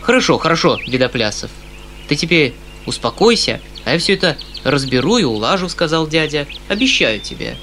«Хорошо, 0.00 0.38
хорошо, 0.38 0.78
Видоплясов. 0.86 1.50
Ты 2.08 2.16
теперь 2.16 2.54
успокойся, 2.86 3.60
а 3.84 3.92
я 3.92 3.98
все 3.98 4.14
это 4.14 4.36
разберу 4.64 5.18
и 5.18 5.24
улажу»,— 5.24 5.68
сказал 5.70 6.08
дядя. 6.08 6.46
«Обещаю 6.68 7.20
тебе». 7.20 7.56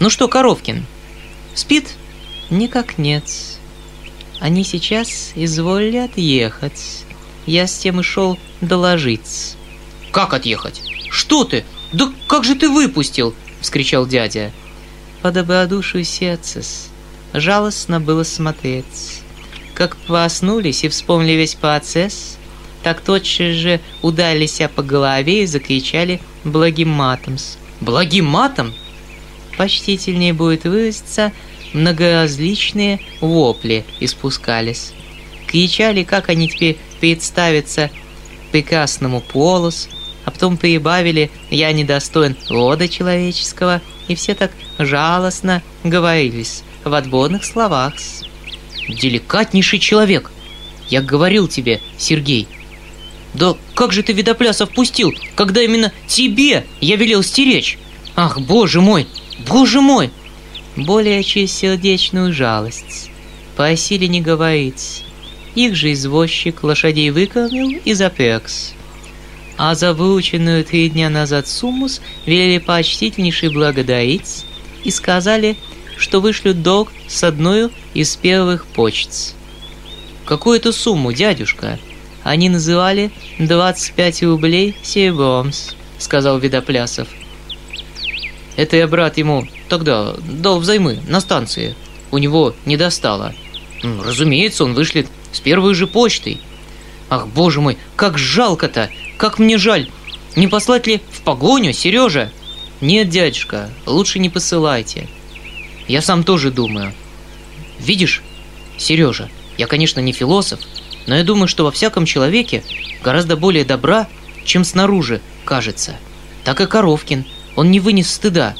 «Ну 0.00 0.10
что, 0.10 0.28
Коровкин, 0.28 0.84
спит?» 1.54 1.94
«Никак 2.48 2.98
нет. 2.98 3.24
Они 4.40 4.62
сейчас 4.62 5.32
изволили 5.34 5.96
отъехать. 5.96 7.04
Я 7.44 7.66
с 7.66 7.76
тем 7.78 8.00
и 8.00 8.02
шел 8.02 8.38
доложить». 8.60 9.56
«Как 10.12 10.32
отъехать? 10.32 10.80
Что 11.10 11.44
ты? 11.44 11.64
Да 11.92 12.12
как 12.26 12.44
же 12.44 12.54
ты 12.54 12.68
выпустил?— 12.68 13.34
вскричал 13.66 14.06
дядя. 14.06 14.52
«По 15.22 15.32
добродушию 15.32 16.04
сердца 16.04 16.62
жалостно 17.34 18.00
было 18.00 18.22
смотреть. 18.22 19.22
Как 19.74 19.96
проснулись 19.96 20.84
и 20.84 20.88
вспомнили 20.88 21.32
весь 21.32 21.56
процесс, 21.56 22.38
так 22.84 23.00
тотчас 23.00 23.56
же 23.56 23.80
ударились 24.02 24.60
по 24.74 24.84
голове 24.84 25.42
и 25.42 25.46
закричали 25.46 26.20
благим 26.44 26.90
матом. 26.90 27.38
«Благим 27.80 28.26
матом?» 28.26 28.72
Почтительнее 29.58 30.32
будет 30.32 30.62
выразиться, 30.62 31.32
многоразличные 31.72 33.00
вопли 33.20 33.84
испускались. 33.98 34.92
Кричали, 35.48 36.04
как 36.04 36.28
они 36.28 36.48
теперь 36.48 36.78
представятся 37.00 37.90
прекрасному 38.52 39.20
полос, 39.20 39.88
а 40.26 40.30
потом 40.32 40.58
прибавили 40.58 41.30
«я 41.50 41.72
недостоин 41.72 42.36
рода 42.50 42.88
человеческого», 42.88 43.80
и 44.08 44.14
все 44.14 44.34
так 44.34 44.50
жалостно 44.78 45.62
говорились 45.84 46.62
в 46.84 46.92
отборных 46.92 47.44
словах. 47.44 47.94
«Деликатнейший 48.88 49.78
человек! 49.78 50.30
Я 50.90 51.00
говорил 51.00 51.48
тебе, 51.48 51.80
Сергей!» 51.96 52.48
Да 53.34 53.54
как 53.74 53.92
же 53.92 54.02
ты 54.02 54.12
Видоплясов 54.12 54.70
пустил, 54.70 55.12
когда 55.34 55.62
именно 55.62 55.92
тебе 56.08 56.64
я 56.80 56.96
велел 56.96 57.22
стеречь? 57.22 57.78
Ах, 58.16 58.40
боже 58.40 58.80
мой, 58.80 59.06
боже 59.46 59.80
мой! 59.80 60.10
Более 60.74 61.22
через 61.22 61.52
сердечную 61.52 62.32
жалость. 62.32 63.10
По 63.56 63.66
осиле 63.66 64.08
не 64.08 64.22
говорить. 64.22 65.04
Их 65.54 65.74
же 65.74 65.92
извозчик 65.92 66.62
лошадей 66.62 67.10
выкормил 67.10 67.78
и 67.84 67.92
запекс. 67.92 68.72
А 69.58 69.74
за 69.74 69.94
выученную 69.94 70.64
три 70.64 70.90
дня 70.90 71.08
назад 71.08 71.48
сумму 71.48 71.88
велели 72.26 72.58
почтительнейше 72.58 73.50
благодарить 73.50 74.44
и 74.84 74.90
сказали, 74.90 75.56
что 75.96 76.20
вышлют 76.20 76.62
долг 76.62 76.92
с 77.08 77.24
одной 77.24 77.70
из 77.94 78.16
первых 78.16 78.66
почт. 78.66 79.34
Какую-то 80.26 80.72
сумму, 80.72 81.12
дядюшка? 81.12 81.78
Они 82.22 82.48
называли 82.48 83.10
25 83.38 84.24
рублей 84.24 84.76
серебромс, 84.82 85.74
сказал 85.98 86.38
Видоплясов. 86.38 87.08
Это 88.56 88.76
я, 88.76 88.88
брат, 88.88 89.16
ему 89.16 89.46
тогда 89.68 90.14
дал 90.28 90.58
взаймы 90.58 90.98
на 91.06 91.20
станции. 91.20 91.74
У 92.10 92.18
него 92.18 92.54
не 92.64 92.76
достало. 92.76 93.34
Ну, 93.82 94.02
разумеется, 94.02 94.64
он 94.64 94.74
вышлет 94.74 95.06
с 95.32 95.40
первой 95.40 95.74
же 95.74 95.86
почтой. 95.86 96.40
Ах, 97.08 97.28
боже 97.28 97.60
мой, 97.60 97.78
как 97.94 98.18
жалко-то! 98.18 98.90
Как 99.16 99.38
мне 99.38 99.58
жаль! 99.58 99.90
Не 100.34 100.48
послать 100.48 100.86
ли 100.86 101.00
в 101.10 101.22
погоню, 101.22 101.72
Сережа? 101.72 102.30
Нет, 102.82 103.08
дядюшка, 103.08 103.70
лучше 103.86 104.18
не 104.18 104.28
посылайте. 104.28 105.08
Я 105.88 106.02
сам 106.02 106.24
тоже 106.24 106.50
думаю. 106.50 106.92
Видишь, 107.78 108.22
Сережа, 108.76 109.30
я, 109.56 109.66
конечно, 109.66 110.00
не 110.00 110.12
философ, 110.12 110.60
но 111.06 111.16
я 111.16 111.24
думаю, 111.24 111.48
что 111.48 111.64
во 111.64 111.70
всяком 111.70 112.04
человеке 112.04 112.62
гораздо 113.02 113.36
более 113.36 113.64
добра, 113.64 114.08
чем 114.44 114.64
снаружи 114.64 115.22
кажется. 115.44 115.96
Так 116.44 116.60
и 116.60 116.66
Коровкин, 116.66 117.24
он 117.54 117.70
не 117.70 117.80
вынес 117.80 118.12
стыда. 118.12 118.54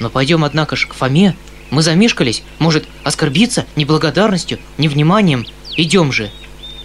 Но 0.00 0.10
пойдем, 0.10 0.44
однако 0.44 0.76
же, 0.76 0.86
к 0.86 0.94
Фоме. 0.94 1.34
Мы 1.70 1.82
замешкались, 1.82 2.42
может, 2.58 2.86
оскорбиться 3.04 3.64
неблагодарностью, 3.76 4.58
невниманием. 4.76 5.46
Идем 5.76 6.12
же. 6.12 6.30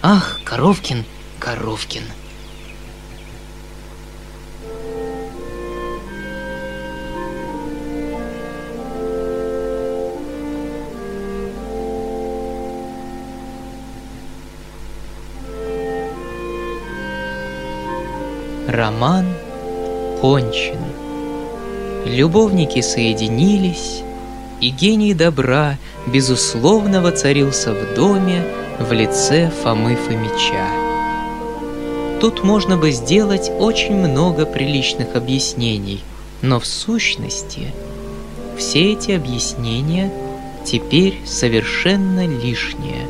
Ах, 0.00 0.40
Коровкин, 0.44 1.04
Коровкин. 1.38 2.02
Роман 18.76 19.24
кончен. 20.20 20.76
Любовники 22.04 22.82
соединились, 22.82 24.02
и 24.60 24.68
гений 24.68 25.14
добра 25.14 25.78
безусловно 26.06 27.00
воцарился 27.00 27.72
в 27.72 27.94
доме 27.94 28.44
в 28.78 28.92
лице 28.92 29.50
Фомы 29.62 29.96
Фомича. 29.96 30.68
Тут 32.20 32.44
можно 32.44 32.76
бы 32.76 32.90
сделать 32.90 33.50
очень 33.58 33.94
много 33.94 34.44
приличных 34.44 35.16
объяснений, 35.16 36.02
но 36.42 36.60
в 36.60 36.66
сущности 36.66 37.72
все 38.58 38.92
эти 38.92 39.12
объяснения 39.12 40.12
теперь 40.66 41.22
совершенно 41.24 42.26
лишние. 42.26 43.06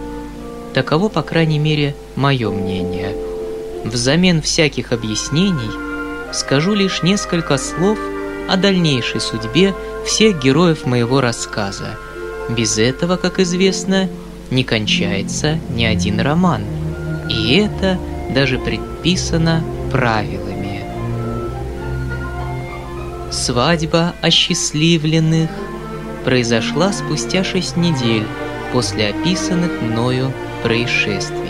Таково, 0.75 1.09
по 1.09 1.23
крайней 1.23 1.59
мере, 1.59 1.97
мое 2.15 2.51
мнение– 2.51 3.17
Взамен 3.85 4.43
всяких 4.43 4.93
объяснений 4.93 5.71
скажу 6.33 6.75
лишь 6.75 7.03
несколько 7.03 7.57
слов 7.59 7.99
о 8.49 8.57
дальнейшей 8.57 9.21
судьбе 9.21 9.75
всех 10.05 10.43
героев 10.43 10.87
моего 10.87 11.21
рассказа. 11.21 11.99
Без 12.49 12.79
этого, 12.79 13.17
как 13.17 13.39
известно, 13.41 14.09
не 14.51 14.65
кончается 14.65 15.59
ни 15.71 15.85
один 15.85 16.21
роман. 16.21 16.63
И 17.29 17.57
это 17.57 17.99
даже 18.35 18.59
предписано 18.59 19.65
правилами. 19.91 20.85
Свадьба 23.31 24.15
осчастливленных 24.23 25.51
произошла 26.25 26.93
спустя 26.93 27.45
шесть 27.45 27.77
недель 27.77 28.27
после 28.73 29.09
описанных 29.09 29.83
мною 29.83 30.33
происшествий. 30.63 31.46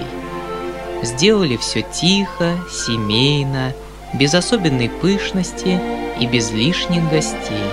Сделали 1.02 1.56
все 1.56 1.82
тихо, 1.82 2.58
семейно, 2.70 3.72
без 4.14 4.34
особенной 4.34 4.88
пышности 4.88 5.80
и 6.18 6.26
без 6.26 6.50
лишних 6.50 7.08
гостей. 7.10 7.70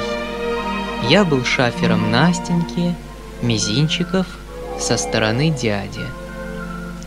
Я 1.10 1.24
был 1.24 1.44
шафером 1.44 2.12
Настеньки, 2.12 2.96
Мизинчиков 3.42 4.26
со 4.80 4.98
стороны 4.98 5.50
дяди. 5.50 6.06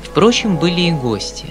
Впрочем, 0.02 0.56
были 0.56 0.82
и 0.82 0.90
гости. 0.92 1.50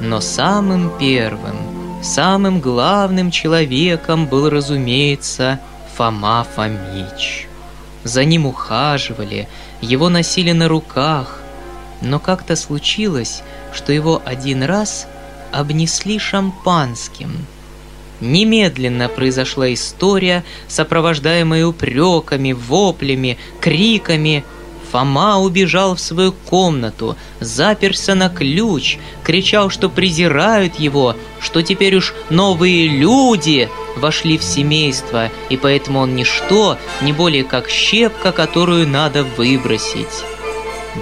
Но 0.00 0.20
самым 0.20 0.96
первым, 0.98 2.02
самым 2.02 2.60
главным 2.60 3.30
человеком 3.30 4.26
был, 4.26 4.48
разумеется, 4.50 5.60
Фома 5.96 6.46
Фомич. 6.54 7.46
За 8.02 8.24
ним 8.24 8.46
ухаживали, 8.46 9.48
его 9.80 10.08
носили 10.08 10.52
на 10.52 10.68
руках, 10.68 11.39
но 12.00 12.18
как-то 12.18 12.56
случилось, 12.56 13.42
что 13.72 13.92
его 13.92 14.22
один 14.24 14.62
раз 14.62 15.06
обнесли 15.52 16.18
шампанским. 16.18 17.46
Немедленно 18.20 19.08
произошла 19.08 19.72
история, 19.72 20.44
сопровождаемая 20.68 21.66
упреками, 21.66 22.52
воплями, 22.52 23.38
криками. 23.60 24.44
Фома 24.92 25.38
убежал 25.38 25.94
в 25.94 26.00
свою 26.00 26.32
комнату, 26.32 27.16
заперся 27.38 28.16
на 28.16 28.28
ключ, 28.28 28.98
кричал, 29.22 29.70
что 29.70 29.88
презирают 29.88 30.80
его, 30.80 31.14
что 31.40 31.62
теперь 31.62 31.96
уж 31.96 32.12
новые 32.28 32.88
люди 32.88 33.68
вошли 33.96 34.36
в 34.36 34.42
семейство, 34.42 35.30
и 35.48 35.56
поэтому 35.56 36.00
он 36.00 36.16
ничто, 36.16 36.76
не 37.02 37.12
более 37.12 37.44
как 37.44 37.70
щепка, 37.70 38.32
которую 38.32 38.88
надо 38.88 39.22
выбросить. 39.22 40.24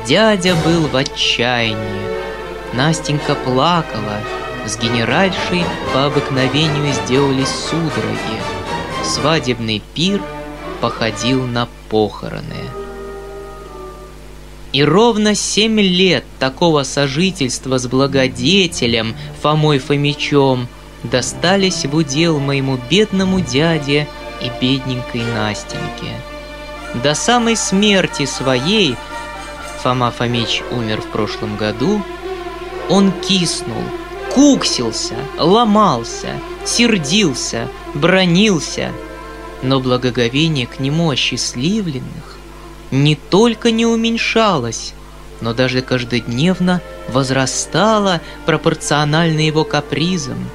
Дядя 0.07 0.55
был 0.64 0.87
в 0.87 0.96
отчаянии. 0.96 2.09
Настенька 2.74 3.35
плакала. 3.35 4.18
С 4.66 4.77
генеральшей 4.77 5.64
по 5.94 6.07
обыкновению 6.07 6.92
сделались 6.92 7.48
судороги. 7.48 8.38
Свадебный 9.03 9.83
пир 9.94 10.20
походил 10.83 11.46
на 11.46 11.68
похороны. 11.88 12.44
И 14.72 14.85
ровно 14.85 15.35
семь 15.35 15.81
лет 15.81 16.24
такого 16.38 16.83
сожительства 16.83 17.79
с 17.79 17.87
благодетелем 17.87 19.16
Фомой 19.40 19.79
Фомичом 19.79 20.68
достались 21.03 21.87
в 21.87 21.96
удел 21.96 22.38
моему 22.38 22.79
бедному 22.90 23.40
дяде 23.40 24.07
и 24.42 24.51
бедненькой 24.61 25.22
Настеньке. 25.35 26.12
До 27.03 27.14
самой 27.14 27.57
смерти 27.57 28.27
своей– 28.27 28.94
Фома 29.82 30.10
Фомич 30.10 30.62
умер 30.72 31.02
в 31.02 31.06
прошлом 31.06 31.56
году, 31.56 32.02
он 32.88 33.12
киснул, 33.12 33.82
куксился, 34.34 35.14
ломался, 35.38 36.40
сердился, 36.64 37.68
бронился, 37.94 38.90
но 39.62 39.78
благоговение 39.78 40.66
к 40.66 40.80
нему 40.80 41.10
осчастливленных 41.10 42.38
не 42.90 43.14
только 43.14 43.70
не 43.70 43.86
уменьшалось, 43.86 44.94
но 45.40 45.54
даже 45.54 45.82
каждодневно 45.82 46.80
возрастало 47.08 48.20
пропорционально 48.46 49.40
его 49.40 49.62
капризам. 49.64 50.48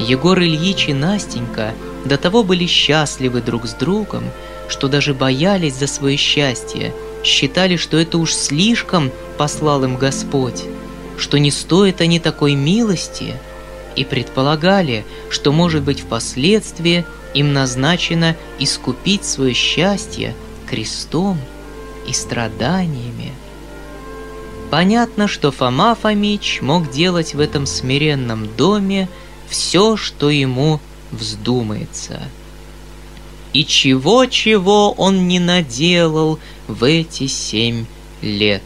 Егор 0.00 0.38
Ильич 0.40 0.88
и 0.88 0.94
Настенька 0.94 1.74
до 2.04 2.16
того 2.16 2.42
были 2.42 2.66
счастливы 2.66 3.40
друг 3.40 3.66
с 3.66 3.74
другом, 3.74 4.24
что 4.68 4.88
даже 4.88 5.14
боялись 5.14 5.76
за 5.76 5.86
свое 5.86 6.16
счастье– 6.16 6.92
считали, 7.22 7.76
что 7.76 7.96
это 7.96 8.18
уж 8.18 8.34
слишком 8.34 9.10
послал 9.38 9.84
им 9.84 9.96
Господь, 9.96 10.64
что 11.16 11.38
не 11.38 11.50
стоят 11.50 12.00
они 12.00 12.18
такой 12.18 12.54
милости, 12.54 13.34
и 13.94 14.04
предполагали, 14.04 15.04
что, 15.28 15.52
может 15.52 15.82
быть, 15.82 16.00
впоследствии 16.00 17.04
им 17.34 17.52
назначено 17.52 18.36
искупить 18.58 19.24
свое 19.24 19.52
счастье 19.54 20.34
крестом 20.66 21.38
и 22.08 22.12
страданиями. 22.12 23.32
Понятно, 24.70 25.28
что 25.28 25.52
Фома 25.52 25.94
Фомич 25.94 26.62
мог 26.62 26.90
делать 26.90 27.34
в 27.34 27.40
этом 27.40 27.66
смиренном 27.66 28.48
доме 28.56 29.10
все, 29.46 29.98
что 29.98 30.30
ему 30.30 30.80
вздумается. 31.10 32.22
И 33.52 33.66
чего-чего 33.66 34.92
он 34.92 35.28
не 35.28 35.38
наделал– 35.38 36.38
в 36.72 36.84
эти 36.84 37.26
семь 37.26 37.86
лет. 38.22 38.62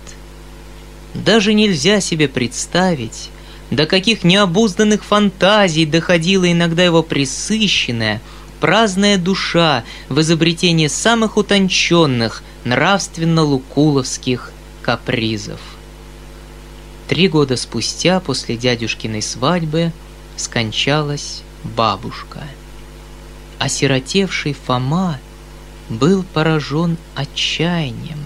Даже 1.15 1.55
нельзя 1.55 2.01
себе 2.01 2.29
представить, 2.29 3.31
до 3.71 3.87
каких 3.87 4.23
необузданных 4.23 5.05
фантазий 5.05 5.87
доходила 5.87 6.51
иногда 6.51 6.85
его 6.85 7.03
присыщенная, 7.03 8.21
праздная 8.61 9.19
душа 9.19 9.85
в 10.09 10.21
изобретении 10.21 10.87
самых 10.87 11.37
утонченных, 11.37 12.43
нравственно-лукуловских 12.65 14.53
капризов. 14.83 15.61
Три 17.09 17.29
года 17.29 17.57
спустя, 17.57 18.21
после 18.21 18.57
дядюшкиной 18.57 19.23
свадьбы, 19.23 19.93
скончалась 20.37 21.43
бабушка. 21.63 22.43
Осиротевший 23.59 24.53
Фома 24.53 25.19
был 25.89 26.25
поражен 26.33 26.97
отчаянием. 27.15 28.19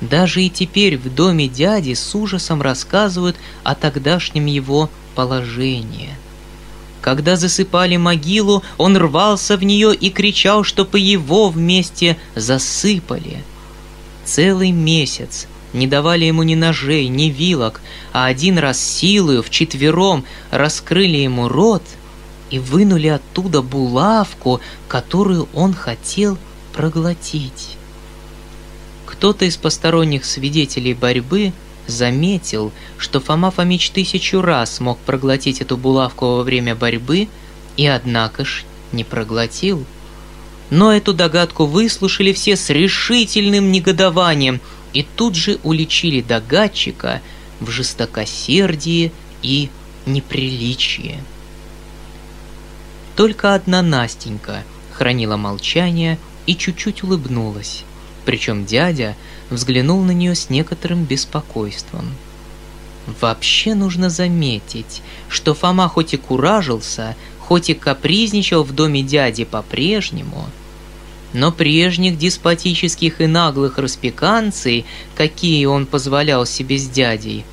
Даже 0.00 0.42
и 0.42 0.50
теперь 0.50 0.96
в 0.98 1.12
доме 1.14 1.48
дяди 1.48 1.94
с 1.94 2.14
ужасом 2.14 2.60
рассказывают 2.60 3.36
о 3.62 3.74
тогдашнем 3.74 4.46
его 4.46 4.90
положении. 5.14 6.10
Когда 7.00 7.36
засыпали 7.36 7.96
могилу, 7.96 8.62
он 8.78 8.96
рвался 8.96 9.56
в 9.56 9.62
нее 9.62 9.94
и 9.94 10.10
кричал, 10.10 10.64
чтобы 10.64 10.98
его 10.98 11.48
вместе 11.48 12.16
засыпали. 12.34 13.44
Целый 14.24 14.70
месяц 14.70 15.46
не 15.74 15.86
давали 15.86 16.24
ему 16.24 16.42
ни 16.44 16.54
ножей, 16.54 17.08
ни 17.08 17.24
вилок, 17.24 17.80
а 18.12 18.26
один 18.26 18.58
раз 18.58 18.80
силою 18.80 19.42
вчетвером 19.42 20.24
раскрыли 20.50 21.18
ему 21.18 21.48
рот 21.48 21.82
и 22.54 22.60
вынули 22.60 23.08
оттуда 23.08 23.62
булавку, 23.62 24.60
которую 24.86 25.48
он 25.54 25.74
хотел 25.74 26.38
проглотить. 26.72 27.76
Кто-то 29.06 29.44
из 29.44 29.56
посторонних 29.56 30.24
свидетелей 30.24 30.94
борьбы 30.94 31.52
заметил, 31.88 32.70
что 32.96 33.18
Фома 33.18 33.50
Фомич 33.50 33.90
тысячу 33.90 34.40
раз 34.40 34.78
мог 34.78 34.98
проглотить 35.00 35.62
эту 35.62 35.76
булавку 35.76 36.26
во 36.26 36.42
время 36.44 36.76
борьбы, 36.76 37.26
и 37.76 37.88
однако 37.88 38.44
ж 38.44 38.64
не 38.92 39.02
проглотил. 39.02 39.84
Но 40.70 40.92
эту 40.92 41.12
догадку 41.12 41.66
выслушали 41.66 42.32
все 42.32 42.54
с 42.54 42.70
решительным 42.70 43.72
негодованием 43.72 44.60
и 44.92 45.02
тут 45.02 45.34
же 45.34 45.58
уличили 45.64 46.20
догадчика 46.20 47.20
в 47.58 47.68
жестокосердии 47.70 49.10
и 49.42 49.70
неприличии. 50.06 51.18
Только 53.16 53.54
одна 53.54 53.82
Настенька 53.82 54.62
хранила 54.92 55.36
молчание 55.36 56.18
и 56.46 56.56
чуть-чуть 56.56 57.02
улыбнулась, 57.02 57.84
причем 58.24 58.64
дядя 58.64 59.16
взглянул 59.50 60.02
на 60.02 60.10
нее 60.10 60.34
с 60.34 60.50
некоторым 60.50 61.04
беспокойством. 61.04 62.12
Вообще 63.20 63.74
нужно 63.74 64.10
заметить, 64.10 65.02
что 65.28 65.54
Фома 65.54 65.88
хоть 65.88 66.14
и 66.14 66.16
куражился, 66.16 67.16
хоть 67.38 67.70
и 67.70 67.74
капризничал 67.74 68.64
в 68.64 68.72
доме 68.72 69.02
дяди 69.02 69.44
по-прежнему– 69.44 70.46
но 71.34 71.50
прежних 71.50 72.16
деспотических 72.16 73.20
и 73.20 73.26
наглых 73.26 73.76
распеканций, 73.76 74.86
какие 75.16 75.66
он 75.66 75.84
позволял 75.84 76.46
себе 76.46 76.78
с 76.78 76.88
дядей, 76.88 77.44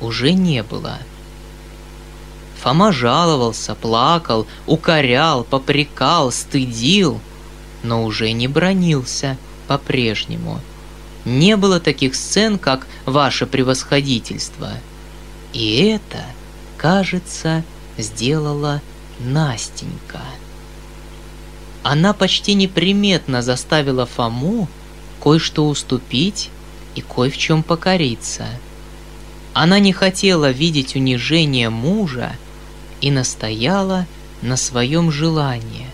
уже 0.00 0.34
не 0.34 0.62
было. 0.62 0.98
Фома 2.62 2.92
жаловался, 2.92 3.74
плакал, 3.74 4.46
укорял, 4.66 5.44
попрекал, 5.44 6.30
стыдил, 6.30 7.20
но 7.82 8.04
уже 8.04 8.32
не 8.32 8.48
бронился 8.48 9.36
по-прежнему. 9.66 10.60
Не 11.24 11.56
было 11.56 11.80
таких 11.80 12.14
сцен, 12.14 12.58
как 12.58 12.86
«Ваше 13.06 13.46
превосходительство». 13.46 14.70
И 15.52 15.82
это, 15.82 16.24
кажется, 16.76 17.64
сделала 17.98 18.80
Настенька 19.18 20.20
она 21.82 22.12
почти 22.12 22.54
неприметно 22.54 23.42
заставила 23.42 24.06
Фому 24.06 24.68
кое-что 25.22 25.66
уступить 25.68 26.50
и 26.94 27.00
кое 27.00 27.30
в 27.30 27.38
чем 27.38 27.62
покориться. 27.62 28.46
Она 29.52 29.78
не 29.78 29.92
хотела 29.92 30.50
видеть 30.50 30.94
унижение 30.94 31.70
мужа 31.70 32.36
и 33.00 33.10
настояла 33.10 34.06
на 34.42 34.56
своем 34.56 35.10
желании. 35.10 35.86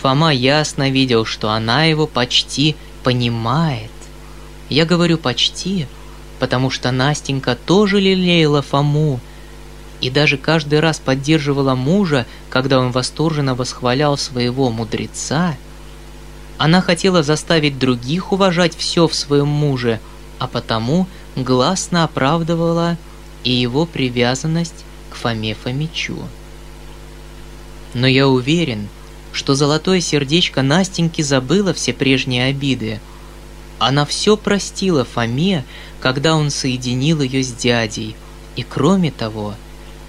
Фома 0.00 0.32
ясно 0.32 0.90
видел, 0.90 1.24
что 1.24 1.50
она 1.50 1.84
его 1.84 2.06
почти 2.06 2.76
понимает. 3.02 3.90
Я 4.68 4.84
говорю 4.84 5.18
«почти», 5.18 5.86
потому 6.38 6.70
что 6.70 6.90
Настенька 6.90 7.56
тоже 7.56 8.00
лелеяла 8.00 8.62
Фому– 8.62 9.20
и 10.04 10.10
даже 10.10 10.36
каждый 10.36 10.80
раз 10.80 10.98
поддерживала 10.98 11.74
мужа, 11.74 12.26
когда 12.50 12.78
он 12.78 12.90
восторженно 12.90 13.54
восхвалял 13.54 14.18
своего 14.18 14.68
мудреца, 14.70 15.56
она 16.58 16.82
хотела 16.82 17.22
заставить 17.22 17.78
других 17.78 18.30
уважать 18.30 18.76
все 18.76 19.08
в 19.08 19.14
своем 19.14 19.48
муже, 19.48 20.00
а 20.38 20.46
потому 20.46 21.06
гласно 21.36 22.04
оправдывала 22.04 22.98
и 23.44 23.50
его 23.50 23.86
привязанность 23.86 24.84
к 25.14 25.16
Фоме 25.16 25.54
Фомичу. 25.54 26.18
Но 27.94 28.06
я 28.06 28.28
уверен, 28.28 28.88
что 29.32 29.54
золотое 29.54 30.00
сердечко 30.00 30.62
Настеньки 30.62 31.22
забыло 31.22 31.72
все 31.72 31.92
прежние 31.92 32.46
обиды. 32.46 33.00
Она 33.78 34.04
все 34.04 34.36
простила 34.36 35.04
Фоме, 35.04 35.64
когда 36.00 36.34
он 36.34 36.50
соединил 36.50 37.22
ее 37.22 37.42
с 37.42 37.52
дядей, 37.52 38.16
и 38.56 38.62
кроме 38.62 39.10
того– 39.10 39.54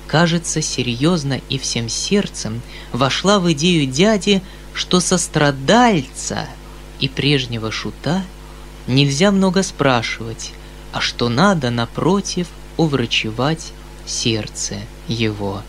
кажется, 0.08 0.62
серьезно 0.62 1.42
и 1.50 1.58
всем 1.58 1.90
сердцем 1.90 2.62
вошла 2.92 3.40
в 3.40 3.52
идею 3.52 3.86
дяди, 3.86 4.42
что 4.74 5.00
сострадальца 5.00 6.48
и 7.00 7.10
прежнего 7.10 7.72
шута 7.72 8.24
нельзя 8.88 9.32
много 9.32 9.64
спрашивать, 9.64 10.54
а 10.94 11.02
что 11.02 11.30
надо, 11.30 11.70
напротив, 11.70 12.48
уврачевать 12.78 13.72
сердце 14.06 14.78
его. 15.08 15.62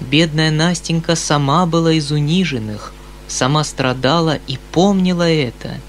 Бедная 0.00 0.50
Настенька 0.50 1.14
сама 1.14 1.66
была 1.66 1.92
из 1.92 2.10
униженных, 2.10 2.92
сама 3.28 3.64
страдала 3.64 4.38
и 4.46 4.58
помнила 4.72 5.28
это. 5.28 5.80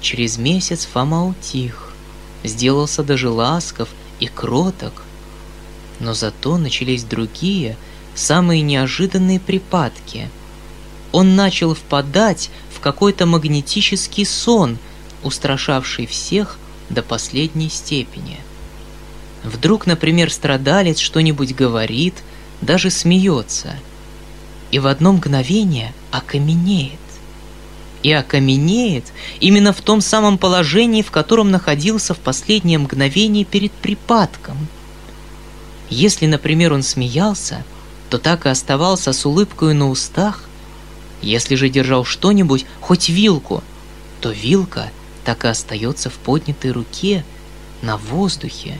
Через 0.00 0.38
месяц 0.38 0.86
Фома 0.86 1.26
утих, 1.26 1.92
сделался 2.42 3.02
даже 3.02 3.28
ласков 3.28 3.88
и 4.20 4.26
кроток, 4.26 5.02
но 6.00 6.14
зато 6.14 6.56
начались 6.58 7.04
другие, 7.04 7.76
самые 8.14 8.62
неожиданные 8.62 9.40
припадки. 9.40 10.30
Он 11.12 11.36
начал 11.36 11.74
впадать 11.74 12.50
в 12.74 12.80
какой-то 12.80 13.26
магнетический 13.26 14.26
сон, 14.26 14.78
устрашавший 15.22 16.06
всех 16.06 16.58
до 16.88 17.02
последней 17.02 17.68
степени. 17.68 18.38
Вдруг, 19.46 19.86
например, 19.86 20.30
страдалец 20.30 20.98
что-нибудь 20.98 21.54
говорит, 21.54 22.14
даже 22.60 22.90
смеется, 22.90 23.76
и 24.70 24.78
в 24.78 24.86
одно 24.86 25.14
мгновение 25.14 25.94
окаменеет. 26.10 27.00
И 28.02 28.12
окаменеет 28.12 29.06
именно 29.40 29.72
в 29.72 29.80
том 29.80 30.02
самом 30.02 30.36
положении, 30.36 31.00
в 31.00 31.10
котором 31.10 31.50
находился 31.50 32.12
в 32.12 32.18
последнее 32.18 32.78
мгновение 32.78 33.44
перед 33.44 33.72
припадком– 33.72 34.68
если, 35.88 36.26
например, 36.26 36.72
он 36.72 36.82
смеялся, 36.82 37.64
то 38.10 38.18
так 38.18 38.46
и 38.46 38.48
оставался 38.48 39.12
с 39.12 39.24
улыбкой 39.24 39.74
на 39.74 39.88
устах. 39.88 40.44
Если 41.22 41.54
же 41.54 41.68
держал 41.68 42.04
что-нибудь, 42.04 42.66
хоть 42.80 43.08
вилку, 43.08 43.62
то 44.20 44.30
вилка 44.30 44.90
так 45.24 45.44
и 45.44 45.48
остается 45.48 46.10
в 46.10 46.14
поднятой 46.14 46.72
руке, 46.72 47.24
на 47.82 47.96
воздухе. 47.96 48.78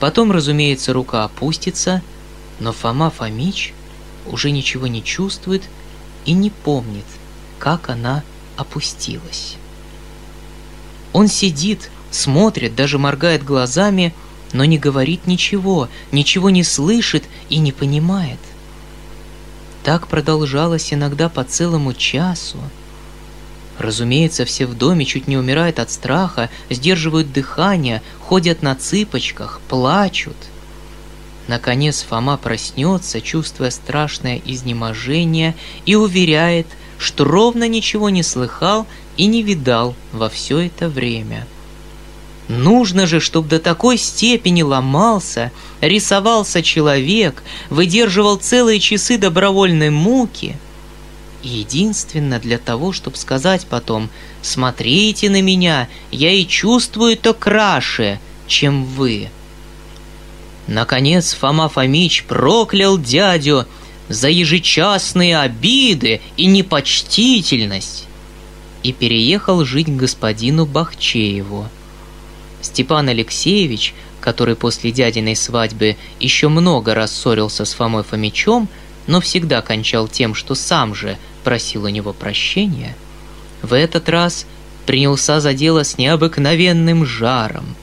Потом, 0.00 0.32
разумеется, 0.32 0.92
рука 0.92 1.24
опустится, 1.24 2.02
но 2.60 2.72
Фома 2.72 3.10
Фомич 3.10 3.74
уже 4.26 4.50
ничего 4.50 4.86
не 4.86 5.02
чувствует 5.02 5.62
и 6.24 6.32
не 6.32 6.50
помнит, 6.50 7.06
как 7.58 7.88
она 7.88 8.22
опустилась. 8.56 9.56
Он 11.12 11.28
сидит, 11.28 11.90
смотрит, 12.10 12.74
даже 12.74 12.98
моргает 12.98 13.44
глазами– 13.44 14.14
но 14.52 14.64
не 14.64 14.78
говорит 14.78 15.26
ничего, 15.26 15.88
ничего 16.12 16.50
не 16.50 16.64
слышит 16.64 17.24
и 17.48 17.58
не 17.58 17.72
понимает. 17.72 18.38
Так 19.84 20.08
продолжалось 20.08 20.92
иногда 20.92 21.28
по 21.28 21.44
целому 21.44 21.94
часу. 21.94 22.58
Разумеется, 23.78 24.44
все 24.44 24.66
в 24.66 24.76
доме 24.76 25.04
чуть 25.04 25.28
не 25.28 25.36
умирают 25.36 25.78
от 25.78 25.90
страха, 25.90 26.50
сдерживают 26.68 27.32
дыхание, 27.32 28.02
ходят 28.20 28.62
на 28.62 28.74
цыпочках, 28.74 29.60
плачут. 29.68 30.36
Наконец 31.46 32.04
Фома 32.08 32.36
проснется, 32.36 33.20
чувствуя 33.20 33.70
страшное 33.70 34.40
изнеможение, 34.44 35.54
и 35.86 35.94
уверяет, 35.94 36.66
что 36.98 37.24
ровно 37.24 37.68
ничего 37.68 38.10
не 38.10 38.22
слыхал 38.22 38.86
и 39.16 39.26
не 39.26 39.42
видал 39.42 39.94
во 40.12 40.28
все 40.28 40.58
это 40.58 40.88
время– 40.88 41.46
Нужно 42.48 43.06
же, 43.06 43.20
чтобы 43.20 43.48
до 43.48 43.58
такой 43.58 43.98
степени 43.98 44.62
ломался, 44.62 45.52
рисовался 45.82 46.62
человек, 46.62 47.42
выдерживал 47.68 48.36
целые 48.36 48.80
часы 48.80 49.18
добровольной 49.18 49.90
муки. 49.90 50.56
Единственно 51.42 52.40
для 52.40 52.58
того, 52.58 52.92
чтобы 52.92 53.16
сказать 53.16 53.66
потом 53.68 54.10
«Смотрите 54.42 55.30
на 55.30 55.40
меня, 55.40 55.88
я 56.10 56.32
и 56.32 56.46
чувствую 56.46 57.16
то 57.16 57.32
краше, 57.34 58.18
чем 58.46 58.84
вы». 58.84 59.28
Наконец 60.66 61.32
Фома 61.34 61.68
Фомич 61.68 62.24
проклял 62.24 62.98
дядю 62.98 63.66
за 64.08 64.28
ежечасные 64.28 65.38
обиды 65.38 66.20
и 66.36 66.46
непочтительность 66.46 68.06
и 68.82 68.92
переехал 68.92 69.64
жить 69.64 69.86
к 69.86 69.96
господину 69.96 70.66
Бахчееву– 70.66 71.68
Степан 72.60 73.08
Алексеевич, 73.08 73.94
который 74.20 74.56
после 74.56 74.90
дядиной 74.90 75.36
свадьбы 75.36 75.96
еще 76.20 76.48
много 76.48 76.94
раз 76.94 77.14
ссорился 77.14 77.64
с 77.64 77.74
Фомой 77.74 78.02
Фомичом, 78.02 78.68
но 79.08 79.20
всегда 79.20 79.60
кончал 79.60 80.06
тем, 80.06 80.36
что 80.36 80.54
сам 80.54 80.94
же 80.94 81.18
просил 81.42 81.86
у 81.86 81.88
него 81.88 82.12
прощения, 82.12 82.96
в 83.62 83.72
этот 83.72 84.08
раз 84.08 84.46
принялся 84.86 85.40
за 85.40 85.52
дело 85.52 85.82
с 85.82 85.98
необыкновенным 85.98 87.04
жаром. 87.04 87.74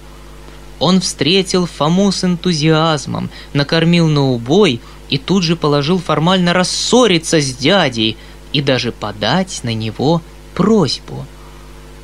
Он 0.79 1.01
встретил 1.01 1.65
Фому 1.65 2.13
с 2.13 2.23
энтузиазмом, 2.23 3.29
накормил 3.51 4.07
на 4.07 4.21
убой 4.31 4.79
и 5.09 5.17
тут 5.17 5.43
же 5.43 5.57
положил 5.57 5.99
формально 5.99 6.53
рассориться 6.53 7.41
с 7.41 7.53
дядей 7.53 8.15
и 8.53 8.61
даже 8.61 8.93
подать 8.93 9.59
на 9.63 9.73
него 9.73 10.21
просьбу– 10.53 11.25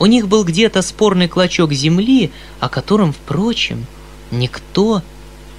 у 0.02 0.08
них 0.08 0.28
был 0.28 0.44
где-то 0.44 0.82
спорный 0.82 1.28
клочок 1.28 1.74
земли, 1.74 2.32
о 2.60 2.70
котором, 2.70 3.14
впрочем, 3.14 3.86
никто 4.32 5.04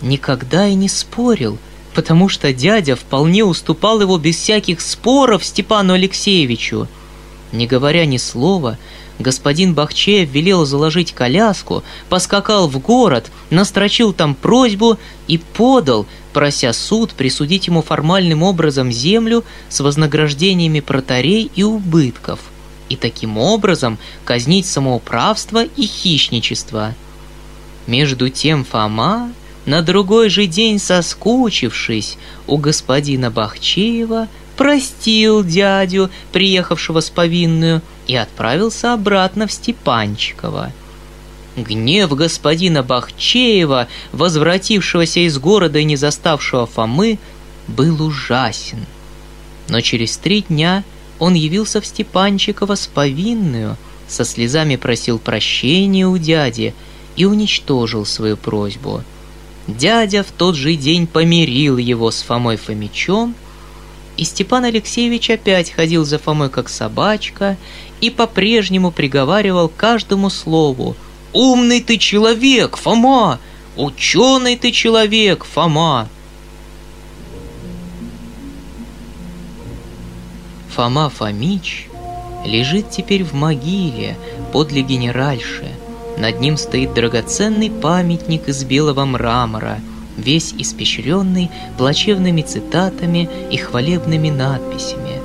никогда 0.01 0.67
и 0.67 0.75
не 0.75 0.89
спорил, 0.89 1.59
потому 1.95 2.29
что 2.29 2.53
дядя 2.53 2.97
вполне 2.97 3.45
уступал 3.45 4.01
его 4.01 4.19
без 4.19 4.37
всяких 4.37 4.81
споров 4.81 5.45
Степану 5.45 5.95
Алексеевичу. 5.95 6.89
Не 7.53 7.67
говоря 7.67 8.07
ни 8.07 8.17
слова, 8.17 8.79
господин 9.19 9.75
Бахчеев 9.75 10.31
велел 10.31 10.65
заложить 10.65 11.13
коляску, 11.13 11.83
поскакал 12.09 12.69
в 12.69 12.79
город, 12.79 13.31
настрочил 13.51 14.13
там 14.13 14.35
просьбу 14.35 14.99
и 15.29 15.39
подал, 15.39 16.07
прося 16.33 16.73
суд 16.73 17.13
присудить 17.13 17.67
ему 17.67 17.83
формальным 17.83 18.43
образом 18.43 18.91
землю 18.91 19.45
с 19.69 19.81
вознаграждениями 19.81 20.81
протарей 20.81 21.51
и 21.55 21.63
убытков– 21.63 22.41
и 22.93 22.97
таким 22.97 23.39
образом 23.39 23.99
казнить 24.25 24.67
самоуправство 24.67 25.65
и 25.65 25.87
хищничество. 25.87 26.95
Между 27.87 28.29
тем 28.29 28.65
Фома, 28.65 29.33
на 29.67 29.83
другой 29.83 30.29
же 30.29 30.47
день 30.47 30.79
соскучившись 30.79 32.19
у 32.47 32.57
господина 32.57 33.31
Бахчеева, 33.31 34.29
простил 34.57 35.45
дядю, 35.45 36.11
приехавшего 36.33 37.01
с 37.01 37.11
повинную, 37.11 37.83
и 38.07 38.17
отправился 38.17 38.93
обратно 38.93 39.47
в 39.47 39.53
Степанчиково. 39.53 40.73
Гнев 41.57 42.11
господина 42.15 42.83
Бахчеева, 42.83 43.89
возвратившегося 44.13 45.21
из 45.21 45.39
города 45.39 45.79
и 45.79 45.85
не 45.85 45.97
заставшего 45.97 46.67
Фомы, 46.67 47.19
был 47.69 48.03
ужасен. 48.03 48.87
Но 49.69 49.81
через 49.81 50.17
три 50.17 50.43
дня 50.43 50.83
он 51.19 51.35
явился 51.35 51.81
в 51.81 51.87
Степанчиково 51.87 52.75
с 52.75 52.87
повинную, 52.87 53.77
со 54.09 54.25
слезами 54.25 54.77
просил 54.77 55.19
прощения 55.19 56.07
у 56.07 56.19
дяди 56.19 56.75
и 57.17 57.25
уничтожил 57.27 58.05
свою 58.05 58.37
просьбу. 58.37 59.05
Дядя 59.69 60.25
в 60.25 60.33
тот 60.33 60.57
же 60.57 60.75
день 60.75 61.07
помирил 61.07 61.77
его 61.77 62.11
с 62.11 62.23
Фомой 62.23 62.57
Фомичом, 62.57 63.35
и 64.17 64.25
Степан 64.25 64.65
Алексеевич 64.65 65.31
опять 65.31 65.71
ходил 65.71 66.05
за 66.05 66.19
Фомой 66.19 66.51
как 66.51 66.69
собачка 66.69 67.57
и 68.01 68.11
по-прежнему 68.11 68.91
приговаривал 68.91 69.69
каждому 69.69 70.31
слову 70.31 70.97
«Умный 71.33 71.81
ты 71.81 71.97
человек, 71.97 72.77
Фома! 72.77 73.39
Ученый 73.77 74.57
ты 74.57 74.71
человек, 74.71 75.45
Фома!» 75.45 76.09
Фома 80.75 81.11
Фомич 81.11 81.87
лежит 82.45 82.91
теперь 82.91 83.25
в 83.25 83.35
могиле 83.35 84.17
подле 84.53 84.83
генеральши. 84.83 85.71
Над 86.19 86.41
ним 86.41 86.57
стоит 86.57 86.95
драгоценный 86.95 87.71
памятник 87.71 88.49
из 88.49 88.65
белого 88.65 89.05
мрамора, 89.05 89.79
весь 90.17 90.55
испещренный 90.57 91.51
плачевными 91.79 92.43
цитатами 92.43 93.29
и 93.51 93.57
хвалебными 93.57 94.31
надписями. 94.31 95.21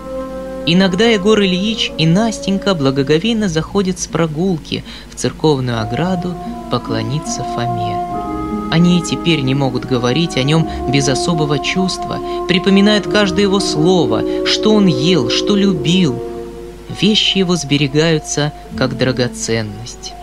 Иногда 0.66 1.06
Егор 1.06 1.40
Ильич 1.40 1.92
и 1.98 2.06
Настенька 2.06 2.74
благоговейно 2.76 3.48
заходят 3.48 4.00
с 4.00 4.08
прогулки 4.08 4.84
в 5.10 5.16
церковную 5.16 5.82
ограду 5.82 6.36
поклониться 6.70 7.44
Фоме. 7.56 7.98
Они 8.70 9.00
и 9.00 9.02
теперь 9.02 9.42
не 9.42 9.56
могут 9.56 9.86
говорить 9.86 10.36
о 10.36 10.44
нем 10.44 10.68
без 10.92 11.08
особого 11.08 11.60
чувства, 11.60 12.20
припоминают 12.50 13.08
каждое 13.08 13.44
его 13.44 13.62
слово, 13.62 14.46
что 14.46 14.74
он 14.74 14.88
ел, 14.88 15.30
что 15.30 15.56
любил. 15.56 16.22
Вещи 17.00 17.38
его 17.38 17.56
сберегаются 17.56 18.52
как 18.78 18.98
драгоценность. 18.98 20.14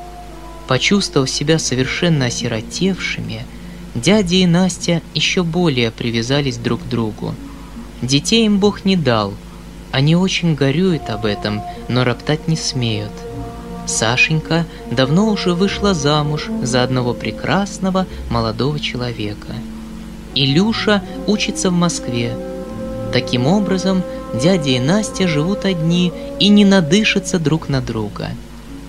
Почувствовав 0.68 1.29
себя 1.31 1.59
совершенно 1.59 2.27
осиротевшими, 2.27 3.42
дядя 3.94 4.37
и 4.37 4.46
Настя 4.46 5.03
еще 5.14 5.42
более 5.42 5.90
привязались 5.90 6.57
друг 6.57 6.83
к 6.83 6.88
другу. 6.88 7.35
Детей 8.03 8.46
им 8.46 8.59
Бог 8.59 8.85
не 8.85 8.96
дал. 8.96 9.35
Они 9.92 10.16
очень 10.16 10.55
горюют 10.55 11.11
об 11.11 11.24
этом, 11.27 11.62
но 11.88 12.05
роптать 12.05 12.48
не 12.48 12.57
смеют– 12.57 13.12
Сашенька 13.87 14.66
давно 14.90 15.29
уже 15.29 15.55
вышла 15.55 15.94
замуж 15.94 16.48
за 16.62 16.83
одного 16.83 17.12
прекрасного 17.12 18.07
молодого 18.31 18.81
человека. 18.81 19.55
Илюша 20.35 21.03
учится 21.27 21.70
в 21.70 21.74
Москве. 21.74 22.37
Таким 23.12 23.46
образом, 23.46 24.03
дядя 24.42 24.70
и 24.70 24.81
Настя 24.81 25.29
живут 25.29 25.64
одни 25.64 26.12
и 26.40 26.48
не 26.48 26.64
надышатся 26.64 27.38
друг 27.38 27.68
на 27.68 27.81
друга. 27.81 28.31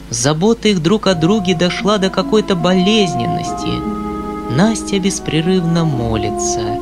Забота 0.09 0.67
их 0.69 0.81
друг 0.81 1.07
о 1.07 1.15
друге 1.15 1.55
дошла 1.55 1.97
до 1.97 2.09
какой-то 2.09 2.55
болезненности. 2.55 4.53
Настя 4.55 4.99
беспрерывно 4.99 5.85
молится. 5.85 6.77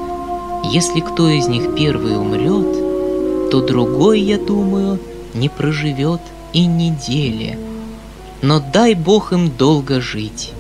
Если 0.71 0.99
кто 0.99 1.29
из 1.29 1.47
них 1.47 1.75
первый 1.75 2.17
умрет, 2.17 3.49
то 3.51 3.62
другой, 3.62 4.21
я 4.21 4.38
думаю, 4.38 4.99
не 5.33 5.49
проживет 5.49 6.21
и 6.53 6.65
недели– 6.65 7.57
но 8.43 8.59
дай 8.59 8.93
Бог 8.93 9.31
им 9.31 9.49
долго 9.49 10.01
жить. 10.01 10.51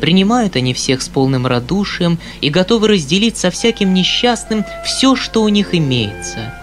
Принимают 0.00 0.56
они 0.56 0.72
всех 0.72 1.02
с 1.02 1.08
полным 1.08 1.46
радушием 1.46 2.18
и 2.40 2.48
готовы 2.48 2.88
разделить 2.88 3.36
со 3.36 3.50
всяким 3.50 3.94
несчастным 3.94 4.64
все, 4.84 5.14
что 5.14 5.42
у 5.42 5.48
них 5.48 5.74
имеется. 5.74 6.54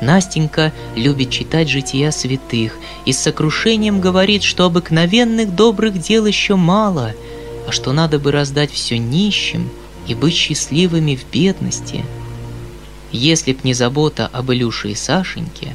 Настенька 0.00 0.72
любит 0.96 1.30
читать 1.30 1.68
жития 1.68 2.10
святых 2.10 2.76
и 3.04 3.12
с 3.12 3.18
сокрушением 3.18 4.00
говорит, 4.00 4.42
что 4.42 4.64
обыкновенных 4.64 5.54
добрых 5.54 5.98
дел 6.00 6.26
еще 6.26 6.56
мало, 6.56 7.14
а 7.66 7.72
что 7.72 7.92
надо 7.92 8.18
бы 8.18 8.32
раздать 8.32 8.70
все 8.72 8.98
нищим 8.98 9.68
и 10.06 10.14
быть 10.14 10.34
счастливыми 10.34 11.16
в 11.16 11.30
бедности. 11.30 12.04
Если 13.12 13.52
б 13.52 13.60
не 13.64 13.74
забота 13.74 14.28
об 14.32 14.52
Илюше 14.52 14.90
и 14.90 14.94
Сашеньке, 14.94 15.74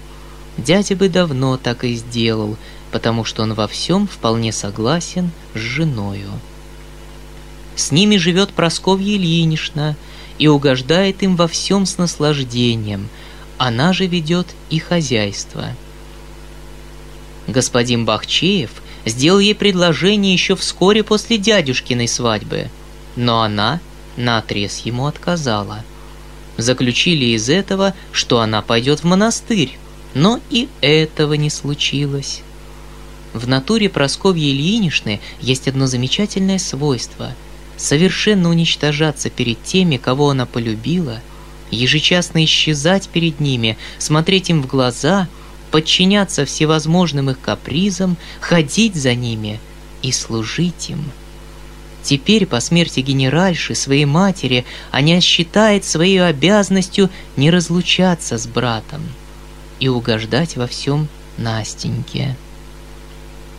дядя 0.57 0.95
бы 0.95 1.09
давно 1.09 1.57
так 1.57 1.83
и 1.83 1.95
сделал– 1.95 2.57
потому 2.95 3.25
что 3.25 3.43
он 3.43 3.53
во 3.53 3.67
всем 3.67 4.07
вполне 4.07 4.53
согласен 4.53 5.31
с 5.53 5.57
женою. 5.57 6.31
С 7.75 7.91
ними 7.91 8.15
живет 8.15 8.51
Просковья 8.51 9.17
Ильинична 9.17 9.97
и 10.37 10.47
угождает 10.47 11.21
им 11.21 11.35
во 11.35 11.49
всем 11.49 11.85
с 11.85 11.97
наслаждением, 11.97 13.09
она 13.57 13.93
же 13.93 14.05
ведет 14.07 14.47
и 14.69 14.79
хозяйство. 14.79 15.69
Господин 17.47 18.05
Бахчеев 18.05 18.71
сделал 19.05 19.39
ей 19.39 19.55
предложение 19.55 20.33
еще 20.33 20.55
вскоре 20.55 21.03
после 21.03 21.37
дядюшкиной 21.37 22.07
свадьбы, 22.07 22.69
но 23.15 23.41
она 23.41 23.79
наотрез 24.17 24.79
ему 24.79 25.05
отказала. 25.05 25.83
Заключили 26.57 27.25
из 27.25 27.49
этого, 27.49 27.93
что 28.11 28.39
она 28.39 28.61
пойдет 28.61 29.01
в 29.01 29.03
монастырь, 29.03 29.77
но 30.13 30.39
и 30.49 30.69
этого 30.81 31.33
не 31.33 31.49
случилось. 31.49 32.41
В 33.33 33.47
натуре 33.47 33.89
Просковьи 33.89 34.51
Ильиничны 34.51 35.19
есть 35.41 35.67
одно 35.67 35.87
замечательное 35.87 36.59
свойство– 36.59 37.33
совершенно 37.77 38.49
уничтожаться 38.49 39.29
перед 39.29 39.61
теми, 39.63 39.97
кого 39.97 40.29
она 40.29 40.45
полюбила, 40.45 41.21
ежечасно 41.71 42.43
исчезать 42.45 43.09
перед 43.09 43.39
ними, 43.39 43.77
смотреть 43.97 44.49
им 44.49 44.61
в 44.61 44.67
глаза, 44.67 45.27
подчиняться 45.71 46.45
всевозможным 46.45 47.29
их 47.29 47.39
капризам, 47.39 48.17
ходить 48.39 48.95
за 48.95 49.15
ними 49.15 49.59
и 50.01 50.11
служить 50.11 50.89
им. 50.89 51.11
Теперь, 52.03 52.45
по 52.45 52.59
смерти 52.59 52.99
генеральши, 52.99 53.73
своей 53.73 54.05
матери, 54.05 54.63
она 54.91 55.19
считает 55.21 55.85
своей 55.85 56.23
обязанностью 56.23 57.09
не 57.35 57.49
разлучаться 57.49 58.37
с 58.37 58.45
братом 58.45 59.01
и 59.79 59.87
угождать 59.87 60.55
во 60.55 60.67
всем 60.67 61.07
Настеньке. 61.37 62.35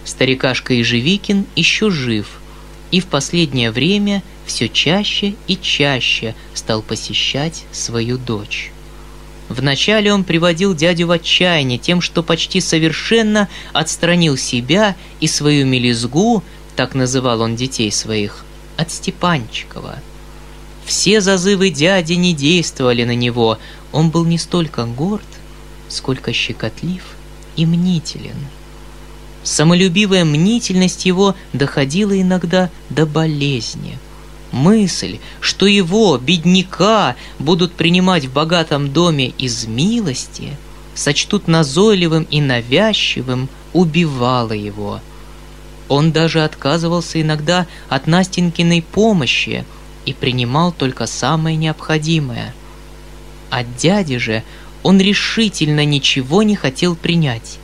Старикашка 0.04 0.74
Ежевикин 0.74 1.46
еще 1.56 1.90
жив, 1.90 2.40
и 2.92 3.00
в 3.00 3.06
последнее 3.06 3.72
время 3.72 4.22
все 4.46 4.68
чаще 4.68 5.34
и 5.46 5.56
чаще 5.56 6.34
стал 6.54 6.82
посещать 6.82 7.64
свою 7.72 8.16
дочь. 8.16 8.72
Вначале 9.48 10.12
он 10.12 10.24
приводил 10.24 10.74
дядю 10.74 11.06
в 11.06 11.10
отчаяние 11.12 11.78
тем, 11.78 12.00
что 12.00 12.22
почти 12.22 12.60
совершенно 12.60 13.48
отстранил 13.72 14.36
себя 14.36 14.96
и 15.20 15.28
свою 15.28 15.66
мелизгу 15.66 16.42
так 16.74 16.94
называл 16.94 17.40
он 17.40 17.56
детей 17.56 17.90
своих, 17.92 18.44
от 18.76 18.90
Степанчикова. 18.90 20.00
Все 20.84 21.20
зазывы 21.20 21.70
дяди 21.70 22.14
не 22.14 22.32
действовали 22.32 23.04
на 23.04 23.14
него, 23.14 23.58
он 23.92 24.10
был 24.10 24.24
не 24.24 24.38
столько 24.38 24.84
горд, 24.84 25.26
сколько 25.88 26.32
щекотлив 26.32 27.02
и 27.56 27.66
мнителен. 27.66 28.36
Самолюбивая 29.42 30.24
мнительность 30.24 31.06
его 31.06 31.34
доходила 31.52 32.20
иногда 32.20 32.70
до 32.90 33.06
болезни. 33.06 33.98
Мысль, 34.56 35.18
что 35.40 35.66
его, 35.66 36.16
бедняка, 36.18 37.16
будут 37.38 37.72
принимать 37.72 38.24
в 38.24 38.32
богатом 38.32 38.92
доме 38.92 39.28
из 39.38 39.66
милости, 39.66 40.56
сочтут 40.94 41.46
назойливым 41.46 42.26
и 42.30 42.40
навязчивым, 42.40 43.48
убивала 43.72 44.52
его– 44.52 45.00
он 45.88 46.10
даже 46.12 46.44
отказывался 46.44 47.20
иногда 47.20 47.66
от 47.88 48.06
Настенькиной 48.06 48.82
помощи 48.82 49.64
и 50.04 50.12
принимал 50.12 50.72
только 50.72 51.06
самое 51.06 51.56
необходимое. 51.56 52.54
От 53.50 53.76
дяди 53.76 54.18
же 54.18 54.42
он 54.82 55.00
решительно 55.00 55.84
ничего 55.84 56.42
не 56.42 56.56
хотел 56.56 56.96
принять. 56.96 57.58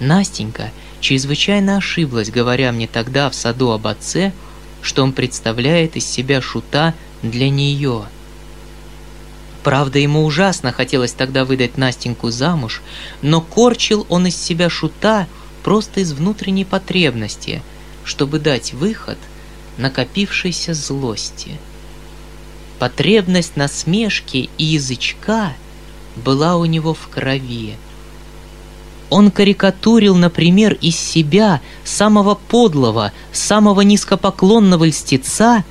Настенька 0.00 0.70
чрезвычайно 1.00 1.78
ошиблась, 1.78 2.30
говоря 2.30 2.72
мне 2.72 2.86
тогда 2.86 3.30
в 3.30 3.34
саду 3.34 3.70
об 3.70 3.86
отце, 3.86 4.32
что 4.84 5.02
он 5.02 5.12
представляет 5.12 5.96
из 5.96 6.06
себя 6.06 6.40
шута 6.40 6.94
для 7.22 7.50
нее. 7.50 8.04
Правда, 9.64 9.98
ему 9.98 10.24
ужасно 10.24 10.70
хотелось 10.70 11.12
тогда 11.12 11.44
выдать 11.44 11.78
Настеньку 11.78 12.30
замуж, 12.30 12.82
но 13.22 13.40
корчил 13.40 14.06
он 14.08 14.26
из 14.28 14.36
себя 14.36 14.70
шута– 14.70 15.26
просто 15.64 16.00
из 16.00 16.12
внутренней 16.12 16.66
потребности, 16.66 17.62
чтобы 18.04 18.38
дать 18.38 18.74
выход 18.74 19.18
накопившейся 19.78 20.74
злости. 20.74 21.52
Потребность 22.78 23.56
насмешки 23.56 24.50
и 24.58 24.64
язычка 24.64 25.54
была 26.14 26.56
у 26.56 26.66
него 26.66 26.92
в 26.92 27.08
крови. 27.08 27.76
Он 29.10 29.30
карикатурил, 29.30 30.16
например, 30.16 30.74
из 30.80 30.98
себя 30.98 31.60
самого 31.84 32.34
подлого, 32.34 33.12
самого 33.32 33.82
низкопоклонного 33.82 34.84
льстеца, 34.84 35.64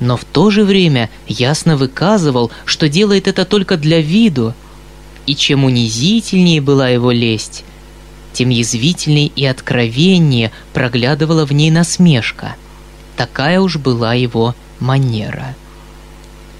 но 0.00 0.16
в 0.16 0.24
то 0.24 0.50
же 0.50 0.64
время 0.64 1.10
ясно 1.26 1.76
выказывал, 1.76 2.50
что 2.64 2.88
делает 2.88 3.28
это 3.28 3.44
только 3.44 3.76
для 3.76 4.00
виду, 4.00 4.54
и 5.26 5.34
чем 5.34 5.64
унизительнее 5.64 6.60
была 6.60 6.88
его 6.88 7.10
лесть, 7.10 7.64
тем 8.32 8.48
язвительней 8.48 9.30
и 9.34 9.44
откровеннее 9.44 10.50
проглядывала 10.72 11.44
в 11.44 11.52
ней 11.52 11.70
насмешка. 11.70 12.56
Такая 13.16 13.60
уж 13.60 13.76
была 13.76 14.14
его 14.14 14.54
манера. 14.80 15.54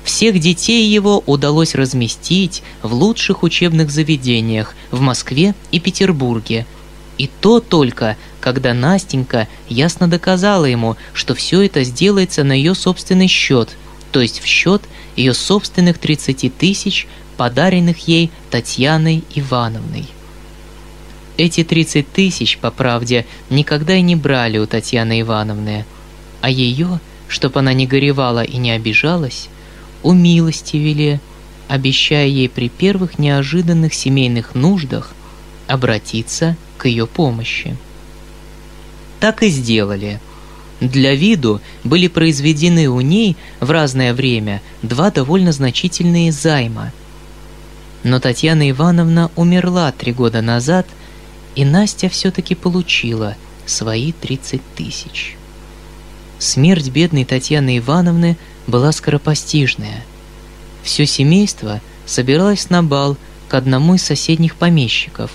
Всех 0.04 0.40
детей 0.40 0.88
его 0.88 1.22
удалось 1.26 1.74
разместить 1.74 2.62
в 2.82 2.92
лучших 2.92 3.42
учебных 3.42 3.90
заведениях 3.90 4.74
в 4.90 5.00
Москве 5.00 5.54
и 5.70 5.78
Петербурге. 5.78 6.66
И 7.18 7.28
то 7.40 7.60
только, 7.60 8.16
когда 8.40 8.74
Настенька 8.74 9.46
ясно 9.68 10.08
доказала 10.08 10.64
ему, 10.64 10.96
что 11.12 11.34
все 11.34 11.62
это 11.62 11.84
сделается 11.84 12.42
на 12.42 12.52
ее 12.52 12.74
собственный 12.74 13.28
счет, 13.28 13.76
то 14.10 14.20
есть 14.20 14.40
в 14.40 14.46
счет 14.46 14.82
ее 15.14 15.34
собственных 15.34 15.98
30 15.98 16.56
тысяч, 16.56 17.06
подаренных 17.36 18.08
ей 18.08 18.30
Татьяной 18.50 19.24
Ивановной. 19.34 20.06
Эти 21.36 21.64
30 21.64 22.12
тысяч, 22.12 22.58
по 22.58 22.70
правде, 22.70 23.24
никогда 23.50 23.94
и 23.94 24.02
не 24.02 24.16
брали 24.16 24.58
у 24.58 24.66
Татьяны 24.66 25.20
Ивановны, 25.20 25.86
а 26.40 26.50
ее, 26.50 27.00
чтоб 27.28 27.56
она 27.56 27.72
не 27.72 27.86
горевала 27.86 28.42
и 28.42 28.58
не 28.58 28.72
обижалась, 28.72 29.48
у 30.02 30.12
милости 30.12 30.76
вели, 30.76 31.20
обещая 31.68 32.26
ей 32.26 32.48
при 32.48 32.68
первых 32.68 33.18
неожиданных 33.18 33.94
семейных 33.94 34.54
нуждах 34.54 35.14
обратиться 35.66 36.56
к 36.76 36.86
ее 36.86 37.06
помощи. 37.06 37.76
Так 39.20 39.42
и 39.42 39.48
сделали. 39.48 40.20
Для 40.80 41.14
виду 41.14 41.60
были 41.84 42.08
произведены 42.08 42.88
у 42.88 43.00
ней 43.00 43.36
в 43.60 43.70
разное 43.70 44.14
время 44.14 44.60
два 44.82 45.10
довольно 45.10 45.52
значительные 45.52 46.32
займа. 46.32 46.92
Но 48.02 48.18
Татьяна 48.18 48.68
Ивановна 48.68 49.30
умерла 49.36 49.92
три 49.92 50.12
года 50.12 50.42
назад– 50.42 50.86
и 51.54 51.64
Настя 51.64 52.08
все-таки 52.08 52.54
получила 52.54 53.36
свои 53.66 54.12
30 54.12 54.60
тысяч. 54.74 55.36
Смерть 56.38 56.88
бедной 56.88 57.24
Татьяны 57.24 57.78
Ивановны 57.78 58.36
была 58.66 58.92
скоропостижная. 58.92 60.04
Все 60.82 61.06
семейство 61.06 61.80
собиралось 62.06 62.70
на 62.70 62.82
бал 62.82 63.16
к 63.48 63.54
одному 63.54 63.94
из 63.94 64.02
соседних 64.02 64.56
помещиков. 64.56 65.30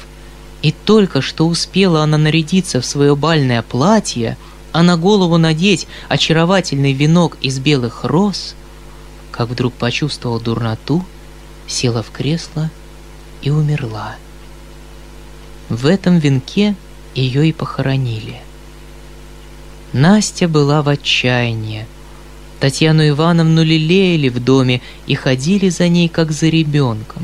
И 0.61 0.71
только 0.71 1.21
что 1.21 1.47
успела 1.47 2.03
она 2.03 2.17
нарядиться 2.17 2.81
в 2.81 2.85
свое 2.85 3.15
бальное 3.15 3.61
платье, 3.61 4.37
а 4.71 4.83
на 4.83 4.97
голову 4.97 5.37
надеть 5.37 5.87
очаровательный 6.09 6.93
венок 6.93 7.37
из 7.41 7.59
белых 7.59 8.03
роз, 8.03 8.55
как 9.31 9.49
вдруг 9.49 9.73
почувствовала 9.73 10.39
дурноту, 10.39 11.05
села 11.67 12.01
в 12.01 12.11
кресло 12.11 12.71
и 13.41 13.49
умерла. 13.49 14.15
В 15.69 15.85
этом 15.85 16.17
венке 16.17 16.75
ее 17.13 17.49
и 17.49 17.53
похоронили. 17.53 18.41
Настя 19.93 20.47
была 20.47 20.81
в 20.81 20.89
отчаянии. 20.89 21.85
Татьяну 22.59 23.07
Ивановну 23.07 23.63
лелеяли 23.63 24.29
в 24.29 24.43
доме 24.43 24.81
и 25.05 25.15
ходили 25.15 25.69
за 25.69 25.87
ней, 25.87 26.09
как 26.09 26.31
за 26.31 26.47
ребенком. 26.47 27.23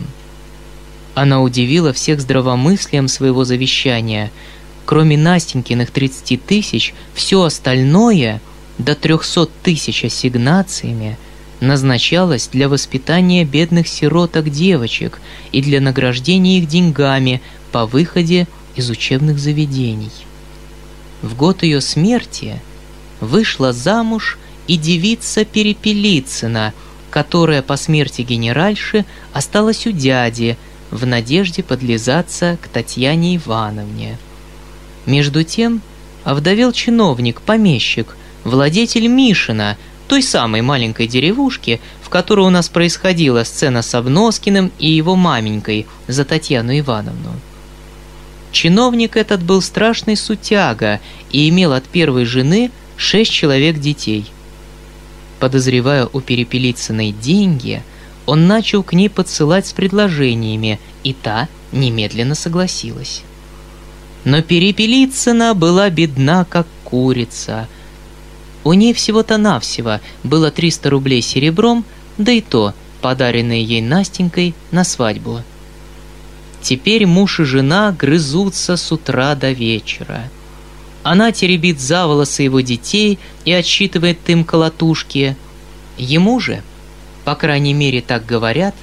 Она 1.16 1.42
удивила 1.42 1.94
всех 1.94 2.22
здравомыслием 2.22 3.08
своего 3.08 3.44
завещания. 3.44 4.32
Кроме 4.86 5.18
Настенькиных 5.18 5.92
30 5.92 6.46
тысяч, 6.46 6.94
все 7.14 7.44
остальное, 7.44 8.42
до 8.78 8.96
300 8.96 9.48
тысяч 9.64 10.04
ассигнациями, 10.04 11.18
назначалось 11.60 12.48
для 12.48 12.68
воспитания 12.68 13.46
бедных 13.46 13.88
сироток 13.88 14.50
девочек 14.50 15.20
и 15.52 15.62
для 15.62 15.80
награждения 15.80 16.60
их 16.60 16.68
деньгами 16.68 17.42
по 17.72 17.86
выходе 17.86 18.48
из 18.76 18.90
учебных 18.90 19.40
заведений. 19.40 20.12
В 21.22 21.36
год 21.36 21.64
ее 21.64 21.80
смерти 21.80 22.60
вышла 23.22 23.72
замуж 23.72 24.38
и 24.68 24.78
девица 24.78 25.46
Перепелицына, 25.46 26.74
которая 27.10 27.62
по 27.62 27.78
смерти 27.78 28.22
генеральши 28.22 29.06
осталась 29.34 29.86
у 29.86 29.92
дяди 29.92 30.58
в 30.92 31.06
надежде 31.06 31.64
подлизаться 31.64 32.58
к 32.62 32.68
Татьяне 32.68 33.38
Ивановне. 33.38 34.18
Между 35.06 35.44
тем 35.44 35.82
овдовел 36.24 36.72
чиновник, 36.72 37.42
помещик, 37.42 38.16
владетель 38.44 39.08
Мишина, 39.08 39.78
той 40.08 40.22
самой 40.22 40.62
маленькой 40.62 41.08
деревушки, 41.08 41.82
в 42.02 42.10
которой 42.10 42.46
у 42.46 42.50
нас 42.50 42.70
происходила 42.70 43.44
сцена 43.44 43.82
с 43.82 43.96
Обноскиным 43.96 44.72
и 44.80 44.90
его 44.90 45.16
маменькой 45.16 45.88
за 46.08 46.26
Татьяну 46.26 46.78
Ивановну. 46.78 47.34
Чиновник 48.52 49.18
этот 49.18 49.42
был 49.42 49.62
страшный 49.62 50.16
сутяга 50.16 51.00
и 51.32 51.50
имел 51.50 51.74
от 51.74 51.86
первой 51.86 52.26
жены 52.26 52.70
шесть 52.98 53.32
человек 53.32 53.80
детей. 53.80 54.32
Подозревая 55.44 56.08
у 56.14 56.22
Перепелицыной 56.22 57.12
деньги, 57.12 57.84
он 58.26 58.48
начал 58.48 58.82
к 58.82 58.94
ней 58.94 59.10
подсылать 59.10 59.68
с 59.68 59.74
предложениями, 59.74 60.80
и 61.04 61.12
та 61.12 61.50
немедленно 61.74 62.34
согласилась. 62.34 63.24
Но 64.24 64.42
Перепелицына 64.42 65.54
была 65.54 65.90
бедна, 65.90 66.46
как 66.46 66.66
курица. 66.86 67.68
У 68.64 68.72
ней 68.72 68.94
всего-то 68.94 69.38
навсего 69.38 70.00
было 70.24 70.50
300 70.50 70.90
рублей 70.90 71.22
серебром, 71.22 71.84
да 72.18 72.32
и 72.32 72.40
то, 72.40 72.74
подаренные 73.02 73.66
ей 73.66 73.82
Настенькой 73.82 74.56
на 74.72 74.86
свадьбу– 74.86 75.42
Теперь 76.62 77.06
муж 77.06 77.42
и 77.42 77.44
жена 77.44 77.92
грызутся 77.92 78.78
с 78.78 78.90
утра 78.94 79.36
до 79.36 79.52
вечера. 79.52 80.30
Она 81.04 81.34
теребит 81.34 81.82
за 81.82 82.08
волосы 82.08 82.44
его 82.44 82.62
детей 82.62 83.20
и 83.44 83.52
отсчитывает 83.52 84.18
им 84.30 84.46
колотушки. 84.46 85.36
Ему 85.98 86.40
же, 86.40 86.64
по 87.26 87.36
крайней 87.36 87.74
мере 87.74 88.02
так 88.02 88.26
говорят, 88.26 88.74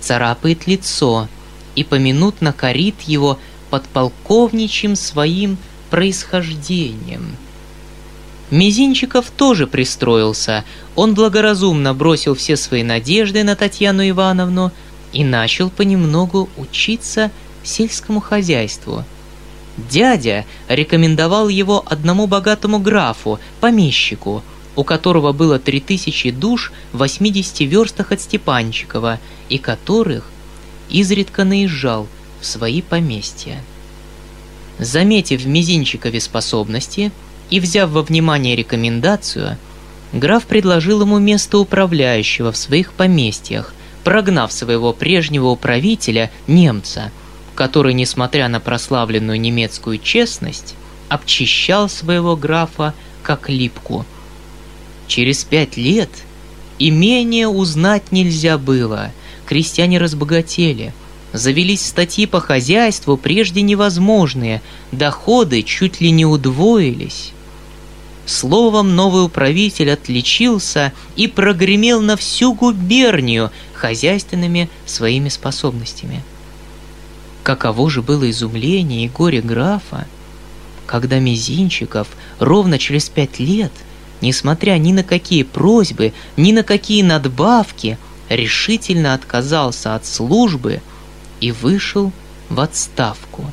царапает 0.00 0.66
лицо 0.66 1.28
и 1.74 1.82
поминутно 1.82 2.52
корит 2.52 3.00
его 3.02 3.38
подполковничьим 3.70 4.94
своим 4.94 5.56
происхождением. 5.88 7.36
Мизинчиков 8.50 9.30
тоже 9.30 9.66
пристроился. 9.66 10.64
Он 10.96 11.14
благоразумно 11.14 11.94
бросил 11.94 12.34
все 12.34 12.56
свои 12.56 12.82
надежды 12.82 13.44
на 13.44 13.56
Татьяну 13.56 14.06
Ивановну 14.08 14.72
и 15.12 15.24
начал 15.24 15.70
понемногу 15.70 16.48
учиться 16.56 17.30
сельскому 17.62 18.20
хозяйству. 18.20 19.04
Дядя 19.88 20.44
рекомендовал 20.68 21.48
его 21.48 21.82
одному 21.86 22.26
богатому 22.26 22.78
графу, 22.78 23.38
помещику, 23.60 24.42
у 24.76 24.84
которого 24.84 25.32
было 25.32 25.58
три 25.58 25.80
тысячи 25.80 26.30
душ 26.30 26.72
в 26.92 26.98
80 26.98 27.60
верстах 27.60 28.12
от 28.12 28.20
Степанчикова, 28.20 29.18
и 29.48 29.58
которых 29.58 30.30
изредка 30.88 31.44
наезжал 31.44 32.08
в 32.40 32.46
свои 32.46 32.82
поместья. 32.82 33.62
Заметив 34.78 35.42
в 35.42 35.46
Мизинчикове 35.46 36.20
способности 36.20 37.12
и 37.50 37.60
взяв 37.60 37.90
во 37.90 38.02
внимание 38.02 38.56
рекомендацию, 38.56 39.56
граф 40.12 40.46
предложил 40.46 41.02
ему 41.02 41.18
место 41.18 41.58
управляющего 41.58 42.52
в 42.52 42.56
своих 42.56 42.92
поместьях, 42.92 43.74
прогнав 44.04 44.52
своего 44.52 44.92
прежнего 44.92 45.48
управителя, 45.48 46.30
немца, 46.46 47.12
который, 47.60 47.92
несмотря 47.92 48.48
на 48.48 48.58
прославленную 48.58 49.38
немецкую 49.38 49.98
честность, 49.98 50.74
обчищал 51.10 51.90
своего 51.90 52.34
графа 52.34 52.94
как 53.22 53.50
липку. 53.50 54.06
Через 55.06 55.44
пять 55.44 55.76
лет 55.76 56.08
имение 56.78 57.48
узнать 57.48 58.12
нельзя 58.12 58.56
было, 58.56 59.12
крестьяне 59.44 59.98
разбогатели, 59.98 60.94
завелись 61.34 61.84
статьи 61.84 62.24
по 62.24 62.40
хозяйству 62.40 63.18
прежде 63.18 63.60
невозможные, 63.60 64.62
доходы 64.90 65.62
чуть 65.62 66.00
ли 66.00 66.10
не 66.10 66.24
удвоились. 66.24 67.32
Словом, 68.24 68.96
новый 68.96 69.26
управитель 69.26 69.90
отличился 69.90 70.94
и 71.14 71.28
прогремел 71.28 72.00
на 72.00 72.16
всю 72.16 72.54
губернию 72.54 73.50
хозяйственными 73.74 74.70
своими 74.86 75.28
способностями. 75.28 76.24
Каково 77.42 77.88
же 77.90 78.02
было 78.02 78.30
изумление 78.30 79.04
и 79.04 79.08
горе 79.08 79.40
графа, 79.40 80.06
когда 80.86 81.18
Мизинчиков 81.18 82.08
ровно 82.38 82.78
через 82.78 83.08
пять 83.08 83.38
лет, 83.38 83.72
несмотря 84.20 84.72
ни 84.72 84.92
на 84.92 85.02
какие 85.02 85.42
просьбы, 85.42 86.12
ни 86.36 86.52
на 86.52 86.62
какие 86.62 87.02
надбавки, 87.02 87.98
решительно 88.28 89.14
отказался 89.14 89.94
от 89.94 90.06
службы 90.06 90.82
и 91.40 91.52
вышел 91.52 92.12
в 92.48 92.60
отставку. 92.60 93.50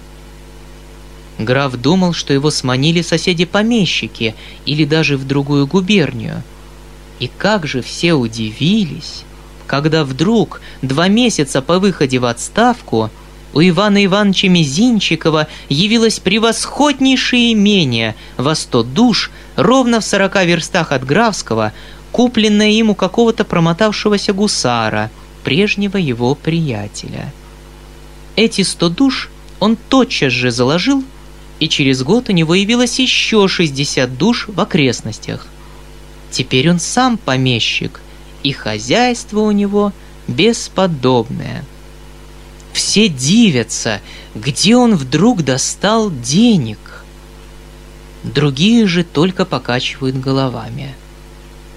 Граф 1.39 1.75
думал, 1.75 2.13
что 2.13 2.33
его 2.33 2.49
сманили 2.49 3.01
соседи-помещики 3.01 4.35
или 4.65 4.85
даже 4.85 5.17
в 5.17 5.25
другую 5.25 5.67
губернию. 5.67 6.41
И 7.19 7.29
как 7.37 7.67
же 7.67 7.81
все 7.81 8.13
удивились, 8.13 9.23
когда 9.67 10.03
вдруг, 10.03 10.61
два 10.81 11.07
месяца 11.07 11.61
по 11.61 11.79
выходе 11.79 12.19
в 12.19 12.25
отставку, 12.25 13.11
у 13.57 13.59
Ивана 13.59 14.05
Ивановича 14.05 14.49
Мизинчикова 14.49 15.47
явилось 15.67 16.19
превосходнейшее 16.19 17.53
имение 17.53 18.15
во 18.37 18.53
сто 18.53 18.83
душ 18.83 19.31
ровно 19.55 19.99
в 19.99 20.03
сорока 20.03 20.43
верстах 20.43 20.91
от 20.91 21.03
Графского, 21.03 21.73
купленное 22.11 22.69
ему 22.69 22.93
какого-то 22.93 23.45
промотавшегося 23.45 24.33
гусара, 24.33 25.09
прежнего 25.43 25.97
его 25.97 26.35
приятеля. 26.35 27.33
Эти 28.35 28.61
сто 28.61 28.89
душ 28.89 29.31
он 29.59 29.75
тотчас 29.75 30.33
же 30.33 30.51
заложил 30.51 31.03
и 31.59 31.67
через 31.67 32.03
год 32.03 32.29
у 32.29 32.33
него 32.33 32.53
явилось 32.53 32.99
еще 32.99 33.47
60 33.47 34.19
душ 34.19 34.49
в 34.49 34.61
окрестностях. 34.61 35.47
Теперь 36.29 36.69
он 36.69 36.79
сам 36.79 37.17
помещик, 37.17 38.01
и 38.43 38.51
хозяйство 38.51 39.39
у 39.39 39.49
него 39.49 39.93
бесподобное. 40.27 41.65
Все 42.87 43.09
дивятся, 43.09 43.99
где 44.33 44.77
он 44.77 44.95
вдруг 44.95 45.43
достал 45.43 46.09
денег. 46.09 47.03
Другие 48.23 48.87
же 48.87 49.03
только 49.03 49.43
покачивают 49.43 50.17
головами. 50.17 50.95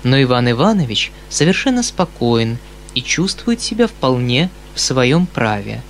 Но 0.05 0.23
Иван 0.23 0.53
Иванович 0.53 1.11
совершенно 1.29 1.83
спокоен 1.83 2.59
и 2.95 3.03
чувствует 3.03 3.61
себя 3.61 3.89
вполне 3.89 4.51
в 4.77 4.81
своем 4.81 5.27
праве. 5.27 5.83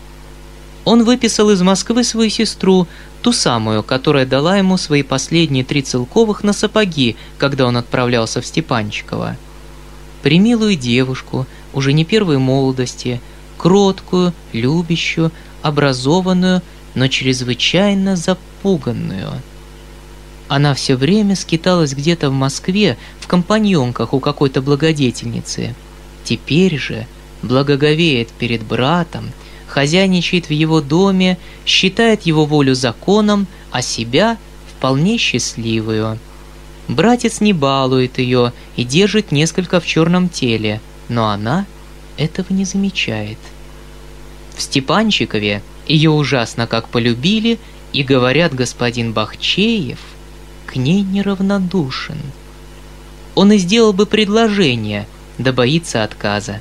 Он 0.86 1.04
выписал 1.04 1.50
из 1.50 1.60
Москвы 1.60 2.02
свою 2.02 2.30
сестру, 2.30 2.88
Ту 3.20 3.34
самую, 3.34 3.82
которая 3.82 4.24
дала 4.24 4.56
ему 4.56 4.78
свои 4.78 5.02
последние 5.02 5.64
три 5.64 5.82
целковых 5.82 6.44
на 6.44 6.54
сапоги, 6.54 7.16
когда 7.36 7.66
он 7.66 7.76
отправлялся 7.76 8.40
в 8.40 8.46
Степанчиково. 8.46 9.36
Примилую 10.22 10.76
девушку, 10.76 11.46
уже 11.74 11.92
не 11.92 12.06
первой 12.06 12.38
молодости, 12.38 13.20
кроткую, 13.60 14.32
любящую, 14.54 15.32
образованную, 15.60 16.62
но 16.94 17.08
чрезвычайно 17.08 18.16
запуганную. 18.16 19.32
Она 20.48 20.72
все 20.72 20.96
время 20.96 21.36
скиталась 21.36 21.92
где-то 21.92 22.30
в 22.30 22.32
Москве 22.32 22.96
в 23.20 23.26
компаньонках 23.26 24.14
у 24.14 24.20
какой-то 24.20 24.62
благодетельницы. 24.62 25.74
Теперь 26.24 26.78
же 26.78 27.06
благоговеет 27.42 28.28
перед 28.28 28.62
братом, 28.62 29.30
хозяйничает 29.66 30.46
в 30.46 30.52
его 30.52 30.80
доме, 30.80 31.36
считает 31.66 32.22
его 32.22 32.46
волю 32.46 32.74
законом, 32.74 33.46
а 33.70 33.82
себя 33.82 34.38
вполне 34.74 35.18
счастливую. 35.18 36.18
Братец 36.88 37.42
не 37.42 37.52
балует 37.52 38.16
ее 38.16 38.54
и 38.76 38.84
держит 38.84 39.32
несколько 39.32 39.80
в 39.80 39.86
черном 39.86 40.30
теле, 40.30 40.80
но 41.10 41.28
она 41.28 41.66
этого 42.20 42.52
не 42.52 42.64
замечает. 42.64 43.38
В 44.54 44.62
Степанчикове 44.62 45.62
ее 45.86 46.10
ужасно 46.10 46.66
как 46.66 46.88
полюбили, 46.88 47.58
и, 47.92 48.04
говорят, 48.04 48.54
господин 48.54 49.12
Бахчеев 49.12 49.98
к 50.66 50.76
ней 50.76 51.02
неравнодушен. 51.02 52.18
Он 53.34 53.50
и 53.50 53.58
сделал 53.58 53.92
бы 53.92 54.06
предложение, 54.06 55.08
да 55.38 55.52
боится 55.52 56.04
отказа. 56.04 56.60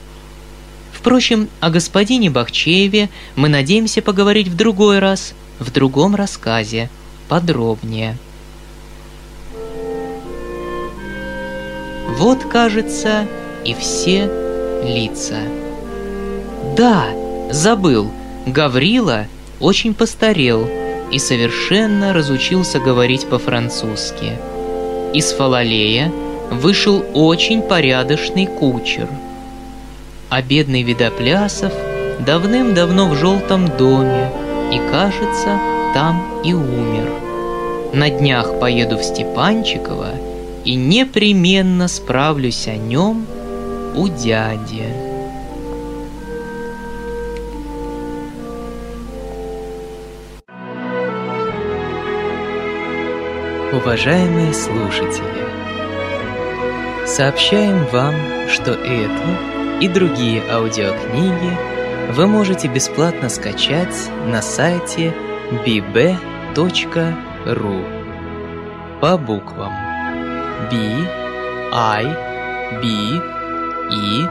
Впрочем, 0.92 1.50
о 1.60 1.70
господине 1.70 2.32
Бахчееве 2.32 3.10
мы 3.36 3.48
надеемся 3.48 4.02
поговорить 4.02 4.48
в 4.48 4.56
другой 4.56 4.98
раз, 4.98 5.34
в 5.60 5.72
другом 5.72 6.16
рассказе, 6.16 6.90
подробнее. 7.28 8.18
Вот, 12.18 12.44
кажется, 12.46 13.28
и 13.64 13.76
все 13.76 14.49
лица. 14.84 15.38
Да, 16.76 17.06
забыл, 17.52 18.12
Гаврила 18.46 19.26
очень 19.60 19.94
постарел 19.94 20.68
и 21.12 21.20
совершенно 21.20 22.14
разучился 22.14 22.80
говорить 22.80 23.28
по-французски. 23.28 24.34
Из 25.14 25.32
Фалалея 25.32 26.12
вышел 26.52 27.04
очень 27.14 27.62
порядочный 27.62 28.46
кучер– 28.46 29.08
а 30.30 30.42
бедный 30.42 30.84
Видоплясов 30.84 31.74
давным-давно 32.20 33.10
в 33.10 33.16
желтом 33.16 33.68
доме 33.78 34.32
и, 34.72 34.80
кажется, 34.92 35.60
там 35.94 36.42
и 36.44 36.54
умер. 36.54 37.10
На 37.94 38.10
днях 38.10 38.60
поеду 38.60 38.98
в 38.98 39.04
Степанчиково 39.04 40.10
и 40.64 40.76
непременно 40.76 41.88
справлюсь 41.88 42.68
о 42.68 42.76
нем 42.76 43.26
у 43.96 44.08
дяди. 44.08 44.86
Уважаемые 53.72 54.54
слушатели, 54.54 55.46
сообщаем 57.06 57.86
вам, 57.92 58.16
что 58.50 58.72
эту 58.72 59.80
и 59.80 59.88
другие 59.88 60.44
аудиокниги 60.50 61.58
вы 62.14 62.28
можете 62.28 62.68
бесплатно 62.68 63.30
скачать 63.30 64.10
на 64.26 64.42
сайте 64.42 65.14
bb.ru 65.66 66.60
по 69.00 69.18
буквам 69.18 69.72
b 70.70 70.76
i 71.72 72.06
b 72.82 73.39
e 73.92 74.30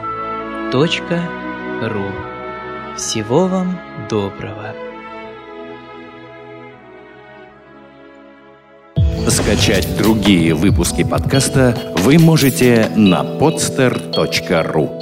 .ru. 0.71 2.11
Всего 2.95 3.47
вам 3.47 3.79
доброго! 4.09 4.73
Скачать 9.27 9.97
другие 9.97 10.53
выпуски 10.53 11.03
подкаста 11.03 11.77
вы 11.97 12.17
можете 12.17 12.89
на 12.95 13.21
podster.ru 13.23 14.98